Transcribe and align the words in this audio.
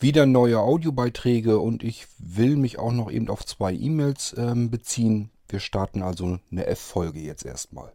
wieder 0.00 0.26
neue 0.26 0.60
Audiobeiträge 0.60 1.58
und 1.58 1.82
ich 1.82 2.06
will 2.18 2.56
mich 2.56 2.78
auch 2.78 2.92
noch 2.92 3.10
eben 3.10 3.28
auf 3.28 3.44
zwei 3.44 3.72
E-Mails 3.72 4.34
ähm, 4.38 4.70
beziehen. 4.70 5.30
Wir 5.48 5.60
starten 5.60 6.02
also 6.02 6.38
eine 6.50 6.66
F-Folge 6.66 7.20
jetzt 7.20 7.44
erstmal. 7.44 7.92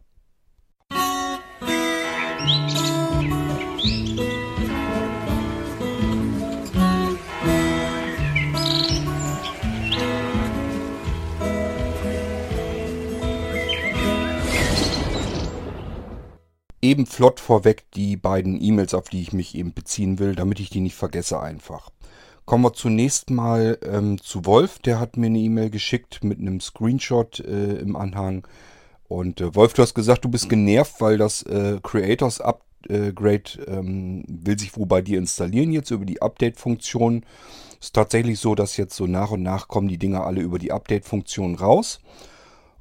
Eben 16.86 17.06
flott 17.06 17.40
vorweg 17.40 17.86
die 17.94 18.18
beiden 18.18 18.62
E-Mails, 18.62 18.94
auf 18.94 19.10
die 19.10 19.22
ich 19.22 19.34
mich 19.34 19.56
eben 19.56 19.74
beziehen 19.74 20.20
will, 20.20 20.36
damit 20.36 20.60
ich 20.60 20.70
die 20.70 20.82
nicht 20.82 20.96
vergesse 20.96 21.40
einfach. 21.40 21.90
Kommen 22.46 22.64
wir 22.64 22.74
zunächst 22.74 23.32
mal 23.32 23.80
ähm, 23.84 24.22
zu 24.22 24.46
Wolf. 24.46 24.80
Der 24.80 25.00
hat 25.00 25.18
mir 25.18 25.28
eine 25.28 25.40
E-Mail 25.40 25.72
geschickt 25.72 26.24
mit 26.24 26.40
einem 26.40 26.62
Screenshot 26.62 27.40
äh, 27.40 27.78
im 27.78 27.96
Anhang. 27.96 28.48
Und 29.08 29.42
äh, 29.42 29.56
Wolf, 29.56 29.74
du 29.74 29.82
hast 29.82 29.96
gesagt, 29.96 30.26
du 30.26 30.30
bist 30.30 30.48
genervt, 30.50 31.02
weil 31.02 31.18
das 31.18 31.42
äh, 31.44 31.80
Creators 31.82 32.42
Upgrade 32.42 33.44
ähm, 33.68 34.24
will 34.28 34.60
sich 34.60 34.78
wohl 34.78 34.86
bei 34.86 35.02
dir 35.02 35.18
installieren 35.18 35.72
jetzt 35.72 35.90
über 35.90 36.06
die 36.06 36.22
Update-Funktion. 36.22 37.26
Ist 37.80 37.96
tatsächlich 37.96 38.40
so, 38.40 38.54
dass 38.54 38.78
jetzt 38.78 38.96
so 38.96 39.08
nach 39.08 39.32
und 39.32 39.42
nach 39.42 39.68
kommen 39.68 39.88
die 39.88 39.98
Dinger 39.98 40.26
alle 40.26 40.42
über 40.42 40.60
die 40.60 40.72
Update-Funktion 40.72 41.56
raus. 41.56 42.00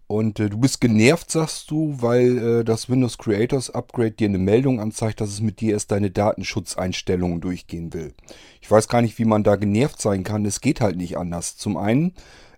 Und 0.06 0.38
äh, 0.38 0.50
du 0.50 0.58
bist 0.58 0.80
genervt, 0.80 1.30
sagst 1.30 1.70
du, 1.70 1.96
weil 2.00 2.38
äh, 2.38 2.64
das 2.64 2.90
Windows 2.90 3.16
Creators 3.16 3.70
Upgrade 3.70 4.12
dir 4.12 4.28
eine 4.28 4.38
Meldung 4.38 4.80
anzeigt, 4.80 5.20
dass 5.20 5.30
es 5.30 5.40
mit 5.40 5.60
dir 5.60 5.72
erst 5.72 5.90
deine 5.90 6.10
Datenschutzeinstellungen 6.10 7.40
durchgehen 7.40 7.94
will. 7.94 8.12
Ich 8.60 8.70
weiß 8.70 8.88
gar 8.88 9.00
nicht, 9.00 9.18
wie 9.18 9.24
man 9.24 9.44
da 9.44 9.56
genervt 9.56 10.00
sein 10.00 10.22
kann. 10.22 10.44
Es 10.44 10.60
geht 10.60 10.80
halt 10.80 10.96
nicht 10.96 11.16
anders. 11.16 11.56
Zum 11.56 11.76
einen 11.78 12.12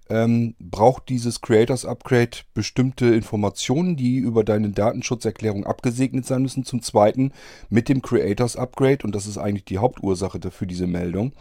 ähm, 0.09 0.54
braucht 0.59 1.09
dieses 1.09 1.40
Creators 1.40 1.84
Upgrade 1.84 2.38
bestimmte 2.54 3.06
Informationen, 3.06 3.96
die 3.96 4.16
über 4.16 4.45
deine 4.45 4.71
Datenschutzerklärung 4.71 5.65
abgesegnet 5.65 6.26
sein 6.26 6.43
müssen. 6.43 6.65
Zum 6.65 6.82
zweiten 6.82 7.32
mit 7.68 7.88
dem 7.88 8.02
Creators 8.02 8.56
Upgrade, 8.56 9.04
und 9.04 9.15
das 9.15 9.26
ist 9.26 9.38
eigentlich 9.38 9.65
die 9.65 9.78
Hauptursache 9.78 10.40
dafür 10.40 10.66
diese 10.66 10.87
Meldung, 10.87 11.32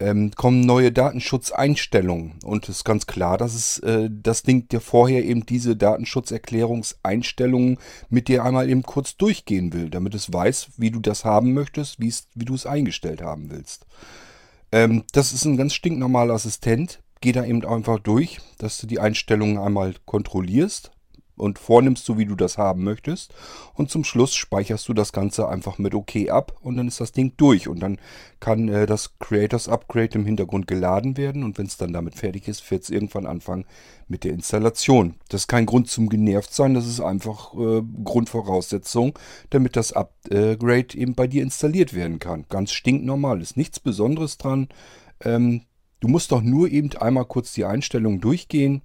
ähm, 0.00 0.32
kommen 0.32 0.60
neue 0.60 0.92
Datenschutzeinstellungen. 0.92 2.38
Und 2.44 2.68
es 2.68 2.78
ist 2.78 2.84
ganz 2.84 3.06
klar, 3.06 3.38
dass 3.38 3.54
es 3.54 3.78
äh, 3.80 4.10
das 4.10 4.42
Ding 4.42 4.68
dir 4.68 4.80
vorher 4.80 5.24
eben 5.24 5.46
diese 5.46 5.76
Datenschutzerklärungseinstellungen 5.76 7.78
mit 8.08 8.28
dir 8.28 8.44
einmal 8.44 8.68
eben 8.68 8.82
kurz 8.82 9.16
durchgehen 9.16 9.72
will, 9.72 9.90
damit 9.90 10.14
es 10.14 10.32
weiß, 10.32 10.70
wie 10.76 10.90
du 10.90 11.00
das 11.00 11.24
haben 11.24 11.54
möchtest, 11.54 12.00
wie 12.00 12.44
du 12.44 12.54
es 12.54 12.66
eingestellt 12.66 13.22
haben 13.22 13.50
willst. 13.50 13.86
Ähm, 14.72 15.04
das 15.12 15.32
ist 15.32 15.44
ein 15.44 15.56
ganz 15.56 15.74
stinknormaler 15.74 16.34
Assistent. 16.34 17.00
Geh 17.20 17.32
da 17.32 17.44
eben 17.44 17.64
einfach 17.64 18.00
durch, 18.00 18.40
dass 18.58 18.78
du 18.78 18.86
die 18.86 19.00
Einstellungen 19.00 19.58
einmal 19.58 19.94
kontrollierst 20.04 20.93
und 21.36 21.58
vornimmst, 21.58 22.04
so 22.04 22.18
wie 22.18 22.26
du 22.26 22.36
das 22.36 22.58
haben 22.58 22.84
möchtest. 22.84 23.34
Und 23.74 23.90
zum 23.90 24.04
Schluss 24.04 24.34
speicherst 24.34 24.88
du 24.88 24.94
das 24.94 25.12
Ganze 25.12 25.48
einfach 25.48 25.78
mit 25.78 25.94
OK 25.94 26.28
ab 26.28 26.56
und 26.60 26.76
dann 26.76 26.88
ist 26.88 27.00
das 27.00 27.12
Ding 27.12 27.32
durch. 27.36 27.68
Und 27.68 27.80
dann 27.80 27.98
kann 28.40 28.68
äh, 28.68 28.86
das 28.86 29.18
Creators 29.18 29.68
Upgrade 29.68 30.14
im 30.14 30.26
Hintergrund 30.26 30.66
geladen 30.66 31.16
werden 31.16 31.42
und 31.42 31.58
wenn 31.58 31.66
es 31.66 31.76
dann 31.76 31.92
damit 31.92 32.14
fertig 32.14 32.46
ist, 32.46 32.70
wird 32.70 32.84
es 32.84 32.90
irgendwann 32.90 33.26
anfangen 33.26 33.64
mit 34.06 34.24
der 34.24 34.32
Installation. 34.32 35.14
Das 35.28 35.42
ist 35.42 35.48
kein 35.48 35.66
Grund 35.66 35.88
zum 35.88 36.08
genervt 36.08 36.54
sein, 36.54 36.74
das 36.74 36.86
ist 36.86 37.00
einfach 37.00 37.54
äh, 37.54 37.82
Grundvoraussetzung, 38.04 39.18
damit 39.50 39.76
das 39.76 39.92
Upgrade 39.92 40.94
eben 40.94 41.14
bei 41.14 41.26
dir 41.26 41.42
installiert 41.42 41.94
werden 41.94 42.18
kann. 42.18 42.44
Ganz 42.48 42.72
stinknormal, 42.72 43.40
ist 43.40 43.56
nichts 43.56 43.80
Besonderes 43.80 44.38
dran. 44.38 44.68
Ähm, 45.24 45.62
du 46.00 46.08
musst 46.08 46.32
doch 46.32 46.42
nur 46.42 46.68
eben 46.70 46.94
einmal 46.96 47.24
kurz 47.24 47.54
die 47.54 47.64
Einstellungen 47.64 48.20
durchgehen 48.20 48.82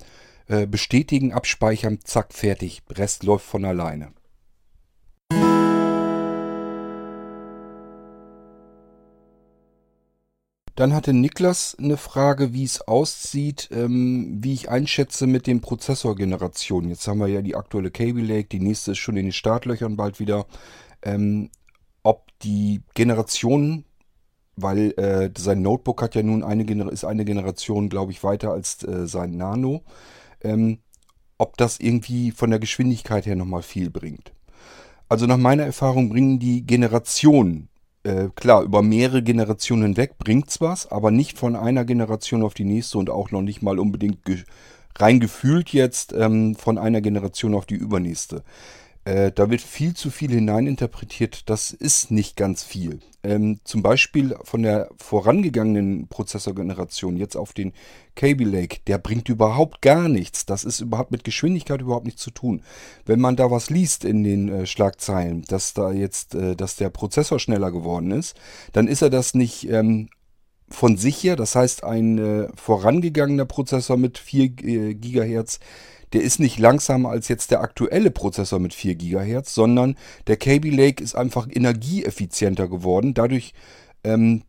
äh, 0.50 0.66
bestätigen, 0.66 1.32
abspeichern, 1.32 2.00
zack, 2.04 2.34
fertig. 2.34 2.82
Rest 2.90 3.24
läuft 3.24 3.46
von 3.46 3.66
alleine. 3.66 4.12
Dann 10.76 10.94
hatte 10.94 11.14
Niklas 11.14 11.76
eine 11.78 11.98
Frage, 11.98 12.54
wie 12.54 12.64
es 12.64 12.82
aussieht, 12.82 13.70
ähm, 13.72 14.40
wie 14.42 14.54
ich 14.54 14.70
einschätze 14.70 15.28
mit 15.28 15.46
den 15.46 15.62
Prozessorgenerationen. 15.62 16.90
Jetzt 16.90 17.06
haben 17.08 17.20
wir 17.20 17.28
ja 17.28 17.42
die 17.42 17.56
aktuelle 17.56 17.92
Kaby 17.92 18.22
Lake, 18.22 18.48
die 18.48 18.62
nächste 18.62 18.94
ist 18.94 18.98
schon 18.98 19.18
in 19.18 19.26
den 19.26 19.34
Startlöchern 19.34 19.98
bald 19.98 20.20
wieder. 20.20 20.48
Ähm, 21.04 21.52
ob 22.02 22.28
die 22.42 22.82
Generationen, 22.96 23.86
weil 24.56 24.94
äh, 24.98 25.30
sein 25.38 25.62
Notebook 25.62 26.02
hat 26.02 26.16
ja 26.16 26.24
nun 26.24 26.44
eine, 26.44 26.64
ist 26.90 27.04
eine 27.04 27.26
Generation, 27.26 27.90
glaube 27.90 28.14
ich, 28.14 28.24
weiter 28.24 28.52
als 28.52 28.82
äh, 28.84 29.06
sein 29.06 29.38
Nano 29.38 29.84
ähm, 30.44 30.80
ob 31.38 31.58
das 31.58 31.80
irgendwie 31.80 32.32
von 32.32 32.50
der 32.50 32.60
Geschwindigkeit 32.60 33.26
her 33.26 33.36
nochmal 33.36 33.62
viel 33.62 33.90
bringt. 33.90 34.34
Also 35.08 35.26
nach 35.26 35.38
meiner 35.38 35.64
Erfahrung 35.64 36.10
bringen 36.10 36.40
die 36.40 36.66
Generationen, 36.66 37.70
äh, 38.04 38.30
klar, 38.36 38.64
über 38.64 38.82
mehrere 38.82 39.24
Generationen 39.24 39.84
hinweg 39.84 40.18
bringt's 40.20 40.62
was, 40.62 40.92
aber 40.92 41.12
nicht 41.12 41.38
von 41.38 41.56
einer 41.56 41.86
Generation 41.86 42.44
auf 42.44 42.54
die 42.54 42.66
nächste 42.66 42.98
und 42.98 43.10
auch 43.10 43.32
noch 43.32 43.42
nicht 43.42 43.62
mal 43.62 43.80
unbedingt 43.80 44.20
rein 44.98 45.20
gefühlt 45.20 45.70
jetzt 45.74 46.14
ähm, 46.14 46.56
von 46.56 46.78
einer 46.78 47.02
Generation 47.02 47.56
auf 47.56 47.66
die 47.66 47.76
übernächste. 47.76 48.44
Äh, 49.06 49.32
da 49.32 49.50
wird 49.50 49.62
viel 49.62 49.94
zu 49.94 50.12
viel 50.12 50.32
hineininterpretiert. 50.32 51.50
Das 51.50 51.72
ist 51.72 52.12
nicht 52.12 52.36
ganz 52.36 52.64
viel. 52.64 53.00
Ähm, 53.24 53.60
zum 53.64 53.82
Beispiel 53.82 54.36
von 54.44 54.62
der 54.62 54.90
vorangegangenen 54.98 56.08
Prozessorgeneration 56.08 57.18
jetzt 57.18 57.36
auf 57.36 57.54
den 57.54 57.74
Kaby 58.16 58.44
Lake, 58.44 58.80
der 58.88 58.98
bringt 58.98 59.30
überhaupt 59.30 59.82
gar 59.82 60.10
nichts. 60.10 60.46
Das 60.46 60.64
ist 60.64 60.82
überhaupt 60.82 61.12
mit 61.12 61.24
Geschwindigkeit 61.24 61.82
überhaupt 61.82 62.06
nichts 62.06 62.22
zu 62.22 62.32
tun. 62.32 62.62
Wenn 63.06 63.20
man 63.20 63.36
da 63.36 63.50
was 63.50 63.70
liest 63.70 64.04
in 64.06 64.24
den 64.24 64.50
äh, 64.50 64.66
Schlagzeilen, 64.66 65.44
dass 65.48 65.74
da 65.74 65.92
jetzt, 65.92 66.36
äh, 66.36 66.56
dass 66.56 66.76
der 66.76 66.90
Prozessor 66.90 67.40
schneller 67.40 67.72
geworden 67.72 68.12
ist, 68.12 68.36
dann 68.74 68.88
ist 68.88 69.02
er 69.02 69.10
das 69.10 69.34
nicht 69.34 69.70
ähm, 69.70 70.10
von 70.70 70.98
sich 70.98 71.24
her. 71.24 71.36
Das 71.36 71.56
heißt, 71.56 71.84
ein 71.84 72.18
äh, 72.18 72.50
vorangegangener 72.56 73.46
Prozessor 73.46 73.98
mit 73.98 74.18
4 74.18 74.44
äh, 74.44 74.94
GHz 74.96 75.60
der 76.14 76.22
ist 76.22 76.40
nicht 76.40 76.60
langsamer 76.60 77.10
als 77.10 77.28
jetzt 77.28 77.52
der 77.52 77.62
aktuelle 77.62 78.12
Prozessor 78.12 78.60
mit 78.60 78.74
4 78.74 78.96
GHz, 78.96 79.54
sondern 79.54 79.96
der 80.28 80.38
Kaby 80.38 80.70
Lake 80.70 81.04
ist 81.04 81.16
einfach 81.16 81.48
energieeffizienter 81.50 82.68
geworden. 82.68 83.14
Dadurch 83.14 83.54
ähm, 84.04 84.44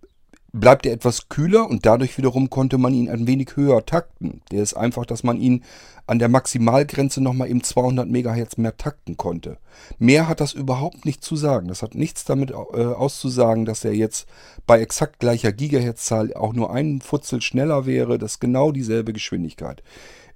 bleibt 0.52 0.86
er 0.86 0.92
etwas 0.92 1.28
kühler 1.28 1.68
und 1.68 1.86
dadurch 1.86 2.18
wiederum 2.18 2.50
konnte 2.50 2.78
man 2.78 2.94
ihn 2.94 3.08
ein 3.08 3.26
wenig 3.26 3.56
höher 3.56 3.84
takten. 3.86 4.42
Der 4.50 4.62
ist 4.62 4.74
einfach, 4.74 5.06
dass 5.06 5.22
man 5.22 5.38
ihn 5.38 5.64
an 6.06 6.18
der 6.18 6.28
Maximalgrenze 6.28 7.22
nochmal 7.22 7.48
eben 7.48 7.62
200 7.62 8.08
MHz 8.08 8.56
mehr 8.56 8.76
takten 8.76 9.16
konnte. 9.16 9.58
Mehr 9.98 10.28
hat 10.28 10.40
das 10.40 10.52
überhaupt 10.52 11.04
nicht 11.04 11.22
zu 11.22 11.36
sagen. 11.36 11.68
Das 11.68 11.82
hat 11.82 11.94
nichts 11.94 12.24
damit 12.24 12.50
äh, 12.50 12.54
auszusagen, 12.54 13.64
dass 13.64 13.84
er 13.84 13.94
jetzt 13.94 14.26
bei 14.66 14.80
exakt 14.80 15.20
gleicher 15.20 15.52
Gigahertzzahl 15.52 16.34
auch 16.34 16.52
nur 16.52 16.72
einen 16.72 17.00
Futzel 17.00 17.40
schneller 17.40 17.86
wäre. 17.86 18.18
Das 18.18 18.32
ist 18.32 18.40
genau 18.40 18.72
dieselbe 18.72 19.12
Geschwindigkeit. 19.12 19.82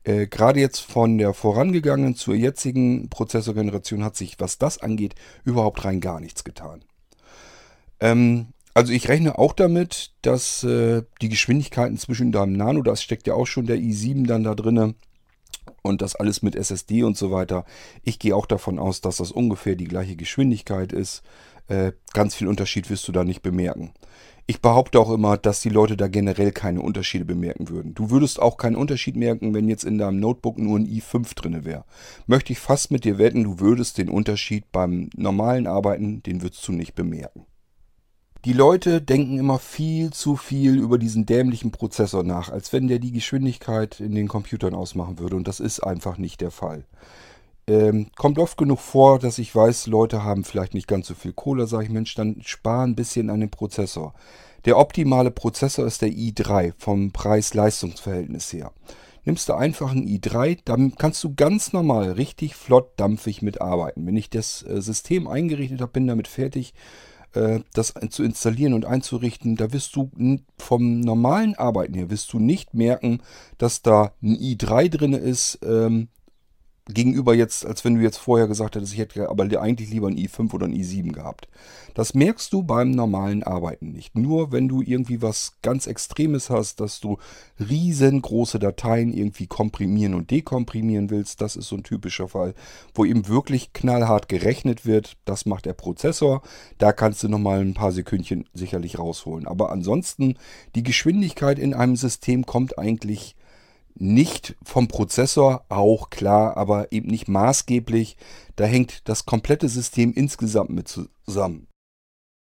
Äh, 0.05 0.27
Gerade 0.27 0.61
jetzt 0.61 0.81
von 0.81 1.19
der 1.19 1.35
vorangegangenen 1.35 2.15
zur 2.15 2.35
jetzigen 2.35 3.09
Prozessorgeneration 3.09 4.05
hat 4.05 4.17
sich, 4.17 4.39
was 4.39 4.59
das 4.59 4.79
angeht, 4.79 5.15
überhaupt 5.45 5.85
rein 5.85 6.01
gar 6.01 6.21
nichts 6.21 6.45
getan. 6.45 6.85
Ähm, 8.01 8.49
also 8.75 8.93
ich 8.93 9.09
rechne 9.09 9.39
auch 9.39 9.53
damit, 9.53 10.13
dass 10.23 10.65
äh, 10.65 11.03
die 11.23 11.29
Geschwindigkeiten 11.29 11.97
zwischen 11.97 12.33
deinem 12.33 12.55
Nano, 12.55 12.83
das 12.83 13.03
steckt 13.03 13.27
ja 13.27 13.35
auch 13.35 13.47
schon 13.47 13.67
der 13.67 13.79
i7 13.79 14.27
dann 14.27 14.45
da 14.45 14.55
drinne 14.55 14.95
und 15.83 16.03
das 16.03 16.17
alles 16.17 16.43
mit 16.43 16.57
SSD 16.57 17.05
und 17.05 17.17
so 17.17 17.31
weiter. 17.31 17.65
Ich 18.03 18.19
gehe 18.19 18.35
auch 18.35 18.47
davon 18.47 18.79
aus, 18.79 19.01
dass 19.01 19.19
das 19.19 19.31
ungefähr 19.31 19.77
die 19.77 19.87
gleiche 19.87 20.17
Geschwindigkeit 20.17 20.93
ist. 20.93 21.23
Äh, 21.69 21.93
ganz 22.13 22.35
viel 22.35 22.49
Unterschied 22.49 22.91
wirst 22.91 23.07
du 23.09 23.13
da 23.13 23.25
nicht 23.25 23.43
bemerken. 23.43 23.93
Ich 24.47 24.61
behaupte 24.61 25.01
auch 25.01 25.11
immer, 25.11 25.39
dass 25.39 25.63
die 25.63 25.71
Leute 25.71 25.97
da 25.97 26.07
generell 26.07 26.53
keine 26.53 26.83
Unterschiede 26.83 27.25
bemerken 27.25 27.71
würden. 27.71 27.95
Du 27.95 28.11
würdest 28.11 28.41
auch 28.41 28.59
keinen 28.59 28.77
Unterschied 28.77 29.17
merken, 29.17 29.55
wenn 29.55 29.69
jetzt 29.69 29.85
in 29.85 29.97
deinem 29.97 30.21
Notebook 30.21 30.59
nur 30.59 30.79
ein 30.79 30.87
i5 30.87 31.35
drin 31.35 31.65
wäre. 31.65 31.85
Möchte 32.27 32.53
ich 32.53 32.59
fast 32.59 32.91
mit 32.91 33.05
dir 33.05 33.17
wetten, 33.17 33.45
du 33.45 33.59
würdest 33.59 33.97
den 33.97 34.11
Unterschied 34.11 34.71
beim 34.71 35.09
normalen 35.17 35.67
Arbeiten, 35.67 36.23
den 36.23 36.43
würdest 36.43 36.67
du 36.69 36.73
nicht 36.73 36.95
bemerken. 36.95 37.47
Die 38.45 38.53
Leute 38.53 39.01
denken 39.01 39.39
immer 39.39 39.59
viel 39.59 40.13
zu 40.13 40.37
viel 40.37 40.79
über 40.79 40.99
diesen 40.99 41.25
dämlichen 41.25 41.71
Prozessor 41.71 42.23
nach, 42.23 42.51
als 42.51 42.75
wenn 42.75 42.89
der 42.89 42.99
die 42.99 43.13
Geschwindigkeit 43.13 44.01
in 44.01 44.15
den 44.15 44.29
Computern 44.29 44.75
ausmachen 44.75 45.19
würde. 45.19 45.37
Und 45.37 45.49
das 45.49 45.61
ist 45.61 45.81
einfach 45.81 46.19
nicht 46.19 46.43
der 46.43 46.51
Fall. 46.51 46.85
Ähm, 47.67 48.09
kommt 48.17 48.39
oft 48.39 48.59
genug 48.59 48.81
vor, 48.81 49.19
dass 49.19 49.39
ich 49.39 49.55
weiß, 49.55 49.87
Leute 49.87 50.23
haben 50.23 50.45
vielleicht 50.45 50.75
nicht 50.75 50.89
ganz 50.89 51.07
so 51.07 51.15
viel 51.15 51.33
Kohle, 51.33 51.67
sage 51.67 51.85
ich, 51.85 51.91
Mensch, 51.91 52.15
dann 52.15 52.37
spar 52.43 52.87
ein 52.87 52.95
bisschen 52.95 53.31
an 53.31 53.41
den 53.41 53.51
Prozessor. 53.51 54.13
Der 54.67 54.79
optimale 54.79 55.31
Prozessor 55.31 55.87
ist 55.87 56.03
der 56.03 56.11
i3 56.11 56.75
vom 56.79 57.13
Preis-Leistungs-Verhältnis 57.13 58.53
her. 58.53 58.73
Nimmst 59.25 59.49
du 59.49 59.55
einfach 59.55 59.91
einen 59.91 60.07
i3, 60.07 60.59
dann 60.65 60.97
kannst 60.97 61.25
du 61.25 61.35
ganz 61.35 61.73
normal, 61.73 62.13
richtig 62.13 62.55
flott, 62.55 62.91
dampfig 62.97 63.41
mitarbeiten. 63.41 64.07
Wenn 64.07 64.17
ich 64.17 64.29
das 64.29 64.63
äh, 64.63 64.83
System 64.83 65.27
eingerichtet 65.27 65.81
habe, 65.81 65.93
bin 65.93 66.07
damit 66.07 66.29
fertig, 66.29 66.75
äh, 67.33 67.61
das 67.73 67.95
zu 68.11 68.23
installieren 68.23 68.75
und 68.75 68.85
einzurichten, 68.85 69.57
da 69.57 69.73
wirst 69.73 69.97
du 69.97 70.11
vom 70.59 71.01
normalen 71.01 71.55
Arbeiten 71.55 71.95
her, 71.95 72.11
wirst 72.11 72.33
du 72.35 72.39
nicht 72.39 72.75
merken, 72.75 73.21
dass 73.57 73.81
da 73.81 74.13
ein 74.23 74.37
i3 74.37 74.91
drin 74.91 75.13
ist, 75.15 75.59
ähm, 75.65 76.09
gegenüber 76.87 77.35
jetzt, 77.35 77.65
als 77.65 77.85
wenn 77.85 77.95
du 77.95 78.03
jetzt 78.03 78.19
vorher 78.19 78.47
gesagt 78.47 78.77
hättest, 78.77 78.93
ich 78.93 78.99
hätte 78.99 79.31
aber 79.31 79.45
eigentlich 79.61 79.91
lieber 79.91 80.09
ein 80.09 80.19
i5 80.19 80.53
oder 80.53 80.67
ein 80.67 80.75
i7 80.75 81.13
gehabt. 81.13 81.49
Das 81.95 82.13
merkst 82.13 82.53
du 82.53 82.63
beim 82.63 82.91
normalen 82.91 83.43
Arbeiten 83.43 83.93
nicht. 83.93 84.19
Nur 84.19 84.53
wenn 84.53 84.69
du 84.69 84.83
irgendwie 84.83 85.23
was 85.23 85.55
ganz 85.63 85.87
Extremes 85.87 86.51
hast, 86.51 86.81
dass 86.81 87.01
du 87.01 87.19
riesengroße 87.59 88.59
Dateien 88.59 89.13
irgendwie 89.13 89.47
komprimieren 89.47 90.13
und 90.13 90.31
dekomprimieren 90.31 91.09
willst, 91.09 91.41
das 91.41 91.57
ist 91.57 91.69
so 91.69 91.77
ein 91.77 91.85
typischer 91.85 92.29
Fall, 92.29 92.55
wo 92.95 93.05
eben 93.05 93.29
wirklich 93.29 93.73
knallhart 93.73 94.29
gerechnet 94.29 94.85
wird. 94.85 95.17
Das 95.25 95.47
macht 95.47 95.65
der 95.65 95.73
Prozessor. 95.73 96.43
Da 96.77 96.93
kannst 96.93 97.23
du 97.23 97.29
nochmal 97.29 97.61
ein 97.61 97.75
paar 97.75 97.93
Sekündchen 97.93 98.45
sicherlich 98.53 98.99
rausholen. 98.99 99.47
Aber 99.47 99.73
ansonsten, 99.73 100.37
die 100.75 100.83
Geschwindigkeit 100.83 101.59
in 101.59 101.73
einem 101.73 101.97
System 101.97 102.45
kommt 102.45 102.79
eigentlich 102.79 103.37
nicht 103.95 104.57
vom 104.63 104.89
Prozessor, 104.89 105.65
auch 105.69 106.11
klar, 106.11 106.57
aber 106.57 106.93
eben 106.93 107.09
nicht 107.09 107.29
maßgeblich. 107.29 108.17
Da 108.57 108.65
hängt 108.65 109.09
das 109.09 109.25
komplette 109.27 109.69
System 109.69 110.13
insgesamt 110.13 110.71
mit 110.71 110.89
zusammen. 110.89 111.69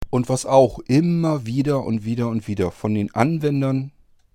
Und 0.09 0.29
was 0.29 0.45
auch 0.45 0.79
immer 0.79 1.45
wieder 1.45 1.83
und 1.83 2.05
wieder 2.05 2.29
und 2.29 2.47
wieder 2.47 2.71
von 2.71 2.93
den 2.93 3.13
Anwendern 3.13 3.91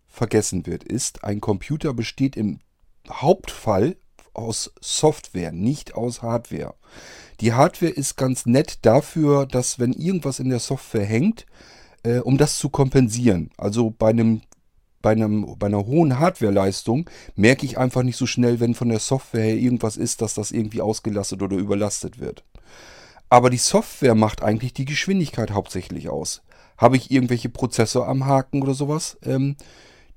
vergessen 0.09 0.67
wird, 0.67 0.85
ist, 0.85 1.25
ein 1.25 1.41
Computer 1.41 1.95
besteht 1.95 2.37
im 2.37 2.61
Hauptfall 3.09 3.97
aus 4.33 4.73
Software, 4.81 5.53
nicht 5.53 5.95
aus 5.95 6.23
Hardware. 6.23 6.75
Die 7.41 7.53
Hardware 7.53 7.93
ist 7.93 8.17
ganz 8.17 8.47
nett 8.47 8.79
dafür, 8.83 9.47
dass 9.47 9.79
wenn 9.79 9.93
irgendwas 9.93 10.39
in 10.39 10.51
der 10.51 10.59
Software 10.59 11.05
hängt, 11.05 11.47
äh, 12.03 12.19
um 12.19 12.39
das 12.39 12.59
zu 12.59 12.69
kompensieren. 12.69 13.51
Also 13.57 13.91
bei 13.91 14.11
einem 14.11 14.43
bei, 15.03 15.13
einem, 15.13 15.57
bei 15.59 15.67
einer 15.67 15.87
hohen 15.87 16.19
Hardwareleistung 16.19 17.09
merke 17.35 17.67
ich 17.67 17.79
einfach 17.79 18.03
nicht 18.03 18.17
so 18.17 18.27
schnell, 18.27 18.61
wenn 18.61 18.75
von 18.75 18.89
der 18.89 18.99
Software 18.99 19.45
her 19.45 19.57
irgendwas 19.57 19.97
ist, 19.97 20.23
dass 20.23 20.35
das 20.35 20.51
irgendwie 20.51 20.81
ausgelastet 20.81 21.43
oder 21.43 21.57
überlastet 21.57 22.21
wird. 22.21 22.45
Aber 23.29 23.49
die 23.49 23.59
Software 23.59 24.15
macht 24.15 24.43
eigentlich 24.43 24.75
die 24.75 24.85
Geschwindigkeit 24.85 25.53
hauptsächlich 25.53 26.09
aus. 26.09 26.43
Habe 26.77 26.97
ich 26.97 27.11
irgendwelche 27.11 27.49
Prozessor 27.49 28.09
am 28.09 28.27
Haken 28.27 28.63
oder 28.63 28.75
sowas, 28.75 29.19
ähm, 29.25 29.57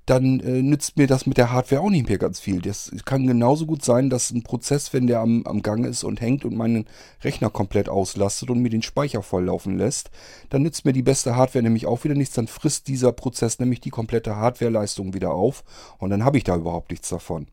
dann 0.06 0.40
äh, 0.42 0.62
nützt 0.62 0.98
mir 0.98 1.08
das 1.08 1.26
mit 1.26 1.38
der 1.38 1.52
Hardware 1.52 1.82
auch 1.82 1.90
nicht 1.90 2.10
mehr 2.10 2.18
ganz 2.18 2.40
viel. 2.40 2.62
Das 2.62 2.92
kann 3.06 3.26
genauso 3.26 3.66
gut 3.66 3.86
sein, 3.86 4.10
dass 4.10 4.32
ein 4.32 4.44
Prozess, 4.44 4.92
wenn 4.94 5.08
der 5.08 5.20
am, 5.20 5.46
am 5.46 5.62
Gang 5.62 5.86
ist 5.86 6.04
und 6.04 6.20
hängt 6.20 6.44
und 6.44 6.56
meinen 6.56 6.86
Rechner 7.24 7.50
komplett 7.50 7.88
auslastet 7.88 8.50
und 8.50 8.62
mir 8.62 8.70
den 8.70 8.82
Speicher 8.82 9.24
volllaufen 9.24 9.78
lässt, 9.78 10.12
dann 10.50 10.64
nützt 10.64 10.84
mir 10.84 10.94
die 10.94 11.04
beste 11.04 11.36
Hardware 11.36 11.64
nämlich 11.64 11.86
auch 11.86 12.04
wieder 12.04 12.16
nichts. 12.16 12.36
Dann 12.36 12.48
frisst 12.48 12.88
dieser 12.88 13.14
Prozess 13.14 13.60
nämlich 13.60 13.80
die 13.80 13.92
komplette 13.92 14.36
Hardwareleistung 14.36 15.14
wieder 15.14 15.32
auf 15.32 15.64
und 16.00 16.10
dann 16.10 16.26
habe 16.26 16.38
ich 16.38 16.44
da 16.44 16.56
überhaupt 16.56 16.92
nichts 16.92 17.10
davon. 17.10 17.48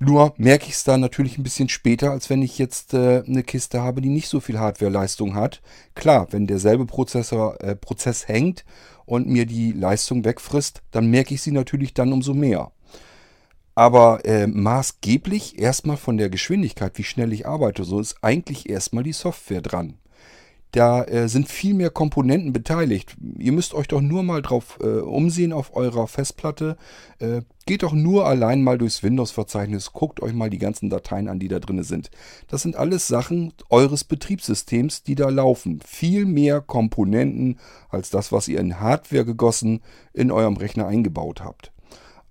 Nur 0.00 0.32
merke 0.36 0.66
ich 0.66 0.74
es 0.74 0.84
dann 0.84 1.00
natürlich 1.00 1.38
ein 1.38 1.42
bisschen 1.42 1.68
später, 1.68 2.12
als 2.12 2.30
wenn 2.30 2.40
ich 2.40 2.56
jetzt 2.56 2.94
äh, 2.94 3.24
eine 3.26 3.42
Kiste 3.42 3.82
habe, 3.82 4.00
die 4.00 4.10
nicht 4.10 4.28
so 4.28 4.38
viel 4.38 4.58
Hardwareleistung 4.58 5.34
hat. 5.34 5.60
Klar, 5.96 6.28
wenn 6.30 6.46
derselbe 6.46 6.86
Prozessor, 6.86 7.60
äh, 7.60 7.74
Prozess 7.74 8.28
hängt 8.28 8.64
und 9.08 9.26
mir 9.26 9.46
die 9.46 9.72
Leistung 9.72 10.24
wegfrisst, 10.24 10.82
dann 10.90 11.10
merke 11.10 11.34
ich 11.34 11.42
sie 11.42 11.52
natürlich 11.52 11.94
dann 11.94 12.12
umso 12.12 12.34
mehr. 12.34 12.72
Aber 13.74 14.24
äh, 14.24 14.46
maßgeblich 14.46 15.58
erstmal 15.58 15.96
von 15.96 16.18
der 16.18 16.30
Geschwindigkeit, 16.30 16.98
wie 16.98 17.04
schnell 17.04 17.32
ich 17.32 17.46
arbeite, 17.46 17.84
so 17.84 18.00
ist 18.00 18.16
eigentlich 18.22 18.68
erstmal 18.68 19.04
die 19.04 19.12
Software 19.12 19.62
dran. 19.62 19.94
Da 20.72 21.02
äh, 21.04 21.28
sind 21.28 21.48
viel 21.48 21.72
mehr 21.72 21.90
Komponenten 21.90 22.52
beteiligt. 22.52 23.16
Ihr 23.38 23.52
müsst 23.52 23.72
euch 23.72 23.88
doch 23.88 24.02
nur 24.02 24.22
mal 24.22 24.42
drauf 24.42 24.78
äh, 24.82 24.86
umsehen 24.86 25.52
auf 25.54 25.74
eurer 25.74 26.06
Festplatte. 26.06 26.76
Äh, 27.20 27.42
geht 27.64 27.82
doch 27.82 27.94
nur 27.94 28.26
allein 28.26 28.62
mal 28.62 28.76
durchs 28.76 29.02
Windows-Verzeichnis, 29.02 29.92
guckt 29.92 30.20
euch 30.20 30.34
mal 30.34 30.50
die 30.50 30.58
ganzen 30.58 30.90
Dateien 30.90 31.28
an, 31.28 31.38
die 31.38 31.48
da 31.48 31.58
drin 31.58 31.82
sind. 31.82 32.10
Das 32.48 32.62
sind 32.62 32.76
alles 32.76 33.06
Sachen 33.06 33.54
eures 33.70 34.04
Betriebssystems, 34.04 35.02
die 35.02 35.14
da 35.14 35.30
laufen. 35.30 35.80
Viel 35.86 36.26
mehr 36.26 36.60
Komponenten 36.60 37.58
als 37.88 38.10
das, 38.10 38.30
was 38.30 38.48
ihr 38.48 38.60
in 38.60 38.78
Hardware 38.80 39.24
gegossen 39.24 39.80
in 40.12 40.30
eurem 40.30 40.56
Rechner 40.56 40.86
eingebaut 40.86 41.42
habt. 41.42 41.72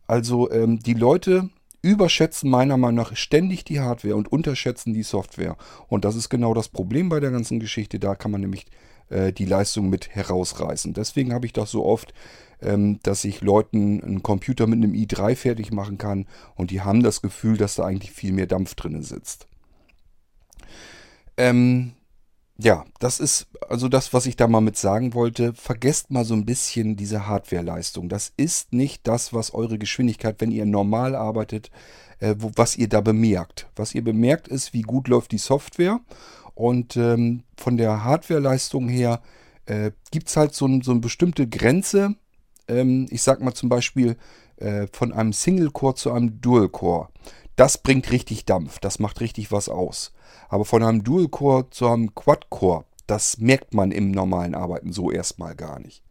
Also 0.06 0.50
ähm, 0.52 0.80
die 0.80 0.94
Leute 0.94 1.50
überschätzen 1.88 2.50
meiner 2.50 2.78
Meinung 2.78 2.96
nach 2.96 3.16
ständig 3.16 3.64
die 3.64 3.80
Hardware 3.80 4.16
und 4.16 4.32
unterschätzen 4.32 4.94
die 4.94 5.04
Software. 5.04 5.56
Und 5.88 6.06
das 6.06 6.16
ist 6.16 6.30
genau 6.30 6.54
das 6.54 6.68
Problem 6.68 7.10
bei 7.10 7.20
der 7.20 7.32
ganzen 7.32 7.60
Geschichte. 7.60 8.00
Da 8.00 8.16
kann 8.16 8.32
man 8.32 8.42
nämlich 8.42 8.66
äh, 9.10 9.32
die 9.32 9.46
Leistung 9.46 9.90
mit 9.90 10.14
herausreißen. 10.14 10.94
Deswegen 10.94 11.34
habe 11.34 11.46
ich 11.46 11.54
das 11.54 11.72
so 11.72 11.86
oft, 11.86 12.14
ähm, 12.62 13.00
dass 13.04 13.24
ich 13.24 13.42
Leuten 13.42 14.04
einen 14.04 14.24
Computer 14.24 14.68
mit 14.68 14.84
einem 14.84 14.94
i3 14.94 15.36
fertig 15.36 15.72
machen 15.72 15.98
kann 15.98 16.26
und 16.56 16.72
die 16.72 16.82
haben 16.82 17.04
das 17.04 17.22
Gefühl, 17.22 17.56
dass 17.58 17.76
da 17.76 17.86
eigentlich 17.86 18.12
viel 18.12 18.34
mehr 18.34 18.48
Dampf 18.48 18.76
drin 18.76 19.02
sitzt. 19.04 19.48
Ähm, 21.38 21.94
ja, 22.60 22.86
das 23.00 23.20
ist 23.20 23.48
also 23.70 23.88
das, 23.88 24.14
was 24.14 24.26
ich 24.26 24.36
da 24.36 24.48
mal 24.48 24.62
mit 24.62 24.78
sagen 24.78 25.14
wollte. 25.14 25.54
Vergesst 25.54 26.10
mal 26.10 26.26
so 26.26 26.34
ein 26.34 26.46
bisschen 26.46 26.96
diese 26.96 27.28
Hardwareleistung. 27.28 28.10
Das 28.10 28.34
ist 28.36 28.74
nicht 28.74 29.08
das, 29.08 29.34
was 29.34 29.54
eure 29.54 29.78
Geschwindigkeit, 29.78 30.38
wenn 30.40 30.52
ihr 30.52 30.66
normal 30.66 31.16
arbeitet, 31.16 31.70
äh, 32.20 32.36
wo, 32.40 32.52
was 32.56 32.76
ihr 32.76 32.90
da 32.90 33.02
bemerkt. 33.02 33.68
Was 33.76 33.94
ihr 33.94 34.04
bemerkt 34.04 34.48
ist, 34.48 34.74
wie 34.74 34.82
gut 34.82 35.08
läuft 35.08 35.32
die 35.32 35.38
Software. 35.38 36.00
Und 36.56 36.98
ähm, 36.98 37.44
von 37.56 37.78
der 37.78 38.04
Hardwareleistung 38.04 38.90
her 38.90 39.22
äh, 39.68 39.92
gibt 40.10 40.30
es 40.30 40.38
halt 40.38 40.56
so, 40.56 40.68
so 40.82 40.92
eine 40.92 41.00
bestimmte 41.00 41.48
Grenze. 41.48 42.16
Ähm, 42.68 43.06
ich 43.12 43.22
sag 43.22 43.42
mal 43.42 43.54
zum 43.54 43.70
Beispiel 43.70 44.18
äh, 44.56 44.88
von 44.92 45.14
einem 45.14 45.34
Single-Core 45.34 45.96
zu 45.96 46.12
einem 46.12 46.42
Dual-Core. 46.42 47.10
Das 47.56 47.78
bringt 47.78 48.12
richtig 48.12 48.46
Dampf, 48.46 48.80
das 48.80 49.00
macht 49.00 49.20
richtig 49.20 49.52
was 49.52 49.70
aus. 49.70 50.14
Aber 50.50 50.66
von 50.66 50.84
einem 50.84 51.04
Dual-Core 51.04 51.70
zu 51.70 51.88
einem 51.88 52.14
Quad-Core, 52.16 52.86
das 53.06 53.38
merkt 53.38 53.74
man 53.74 53.92
im 53.92 54.12
normalen 54.12 54.56
Arbeiten 54.56 54.92
so 54.92 55.12
erstmal 55.12 55.56
gar 55.56 55.80
nicht. 55.80 56.04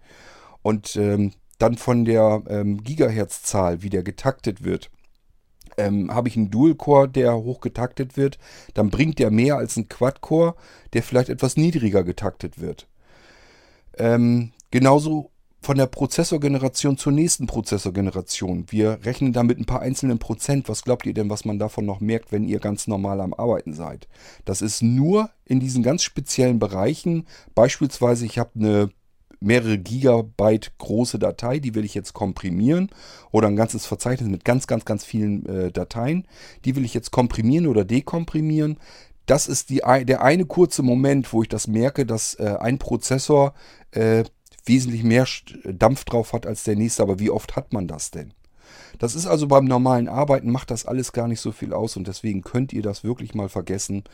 Und 0.63 0.97
ähm, 0.97 1.33
dann 1.59 1.77
von 1.77 2.05
der 2.05 2.43
ähm, 2.49 2.83
Gigahertz-Zahl, 2.83 3.83
wie 3.83 3.91
der 3.91 4.03
getaktet 4.03 4.65
wird, 4.65 4.91
ähm, 5.79 6.13
habe 6.15 6.29
ich 6.29 6.37
einen 6.37 6.51
Dual-Core, 6.51 7.09
der 7.09 7.35
hoch 7.37 7.61
getaktet 7.61 8.17
wird, 8.17 8.39
dann 8.75 8.91
bringt 8.91 9.19
der 9.19 9.31
mehr 9.31 9.57
als 9.57 9.77
ein 9.77 9.89
Quad-Core, 9.89 10.55
der 10.93 11.03
vielleicht 11.03 11.29
etwas 11.29 11.57
niedriger 11.57 12.03
getaktet 12.05 12.61
wird. 12.61 12.89
Ähm, 13.99 14.53
genauso 14.71 15.31
von 15.61 15.77
der 15.77 15.87
Prozessorgeneration 15.87 16.97
zur 16.97 17.13
nächsten 17.13 17.47
Prozessorgeneration. 17.47 18.67
Wir 18.69 19.01
rechnen 19.05 19.33
da 19.33 19.43
mit 19.43 19.59
ein 19.59 19.67
paar 19.67 19.81
einzelnen 19.81 20.19
Prozent. 20.19 20.69
Was 20.69 20.83
glaubt 20.83 21.07
ihr 21.07 21.15
denn, 21.15 21.31
was 21.31 21.45
man 21.45 21.59
davon 21.59 21.87
noch 21.87 22.01
merkt, 22.01 22.31
wenn 22.31 22.45
ihr 22.45 22.61
ganz 22.61 22.87
normal 22.87 23.21
am 23.21 23.35
Arbeiten 23.35 23.73
seid? 23.73 24.07
Das 24.45 24.63
ist 24.63 24.83
nur 24.83 25.31
in 25.45 25.59
diesen 25.59 25.83
ganz 25.83 26.03
speziellen 26.03 26.59
Bereichen. 26.59 27.27
Beispielsweise, 27.55 28.27
ich 28.27 28.39
habe 28.39 28.51
eine 28.55 28.91
mehrere 29.41 29.79
Gigabyte 29.79 30.73
große 30.79 31.19
Datei, 31.19 31.59
die 31.59 31.75
will 31.75 31.85
ich 31.85 31.95
jetzt 31.95 32.13
komprimieren 32.13 32.91
oder 33.31 33.49
ein 33.49 33.57
ganzes 33.57 33.87
Verzeichnis 33.87 34.29
mit 34.29 34.45
ganz, 34.45 34.67
ganz, 34.67 34.85
ganz 34.85 35.05
vielen 35.05 35.47
äh, 35.47 35.73
Dateien. 35.73 36.27
Die 36.65 36.77
will 36.77 36.85
ich 36.85 36.95
jetzt 36.95 37.11
komprimieren 37.11 37.67
oder 37.67 37.85
dekomprimieren. 37.85 38.79
Das 39.27 39.49
ist 39.49 39.71
die, 39.71 39.83
der 40.05 40.23
eine 40.23 40.47
kurze 40.47 40.83
Moment, 40.83 41.33
wo 41.33 41.43
ich 41.43 41.49
das 41.49 41.67
merke, 41.67 42.07
dass 42.07 42.35
äh, 42.35 42.57
ein 42.61 42.79
Prozessor 42.79 43.55
äh, 43.91 44.25
wesentlich 44.67 45.03
mehr 45.03 45.27
Dampf 45.65 46.05
drauf 46.05 46.33
hat 46.33 46.47
als 46.47 46.65
der 46.65 46.77
nächste. 46.77 47.03
Aber 47.03 47.19
wie 47.19 47.31
oft 47.31 47.57
hat 47.57 47.73
man 47.73 47.89
das 47.89 48.11
denn? 48.11 48.35
Das 48.99 49.15
ist 49.15 49.27
also 49.27 49.47
beim 49.47 49.65
normalen 49.65 50.09
Arbeiten, 50.09 50.51
macht 50.51 50.71
das 50.71 50.87
alles 50.87 51.13
gar 51.13 51.29
nicht 51.29 51.41
so 51.41 51.53
viel 51.53 51.73
aus 51.73 51.97
und 51.97 52.09
deswegen 52.09 52.43
könnt 52.43 52.73
ihr 52.73 52.83
das 52.83 53.05
wirklich 53.05 53.35
mal 53.35 53.49
vergessen. 53.49 54.05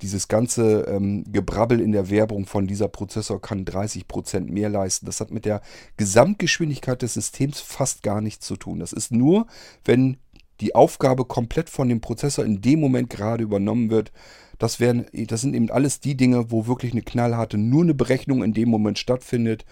Dieses 0.00 0.28
ganze 0.28 0.82
ähm, 0.82 1.24
Gebrabbel 1.30 1.80
in 1.80 1.92
der 1.92 2.10
Werbung 2.10 2.46
von 2.46 2.66
dieser 2.66 2.88
Prozessor 2.88 3.40
kann 3.40 3.64
30% 3.64 4.50
mehr 4.50 4.68
leisten. 4.68 5.06
Das 5.06 5.20
hat 5.20 5.30
mit 5.30 5.44
der 5.44 5.62
Gesamtgeschwindigkeit 5.96 7.02
des 7.02 7.14
Systems 7.14 7.60
fast 7.60 8.02
gar 8.02 8.20
nichts 8.20 8.46
zu 8.46 8.56
tun. 8.56 8.80
Das 8.80 8.92
ist 8.92 9.12
nur, 9.12 9.46
wenn 9.84 10.16
die 10.60 10.74
Aufgabe 10.74 11.24
komplett 11.24 11.70
von 11.70 11.88
dem 11.88 12.00
Prozessor 12.00 12.44
in 12.44 12.60
dem 12.60 12.80
Moment 12.80 13.10
gerade 13.10 13.42
übernommen 13.44 13.90
wird. 13.90 14.12
Das, 14.58 14.80
wären, 14.80 15.06
das 15.12 15.40
sind 15.40 15.54
eben 15.54 15.70
alles 15.70 16.00
die 16.00 16.16
Dinge, 16.16 16.50
wo 16.50 16.66
wirklich 16.66 16.92
eine 16.92 17.02
knallharte, 17.02 17.58
nur 17.58 17.82
eine 17.82 17.94
Berechnung 17.94 18.42
in 18.44 18.52
dem 18.52 18.68
Moment 18.68 18.98
stattfindet. 18.98 19.64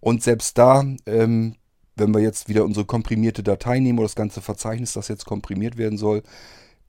Und 0.00 0.22
selbst 0.22 0.58
da, 0.58 0.84
ähm, 1.06 1.56
wenn 1.96 2.14
wir 2.14 2.20
jetzt 2.20 2.48
wieder 2.48 2.64
unsere 2.64 2.86
komprimierte 2.86 3.42
Datei 3.42 3.78
nehmen 3.78 3.98
oder 3.98 4.06
das 4.06 4.16
ganze 4.16 4.40
Verzeichnis, 4.40 4.94
das 4.94 5.08
jetzt 5.08 5.26
komprimiert 5.26 5.76
werden 5.76 5.98
soll, 5.98 6.22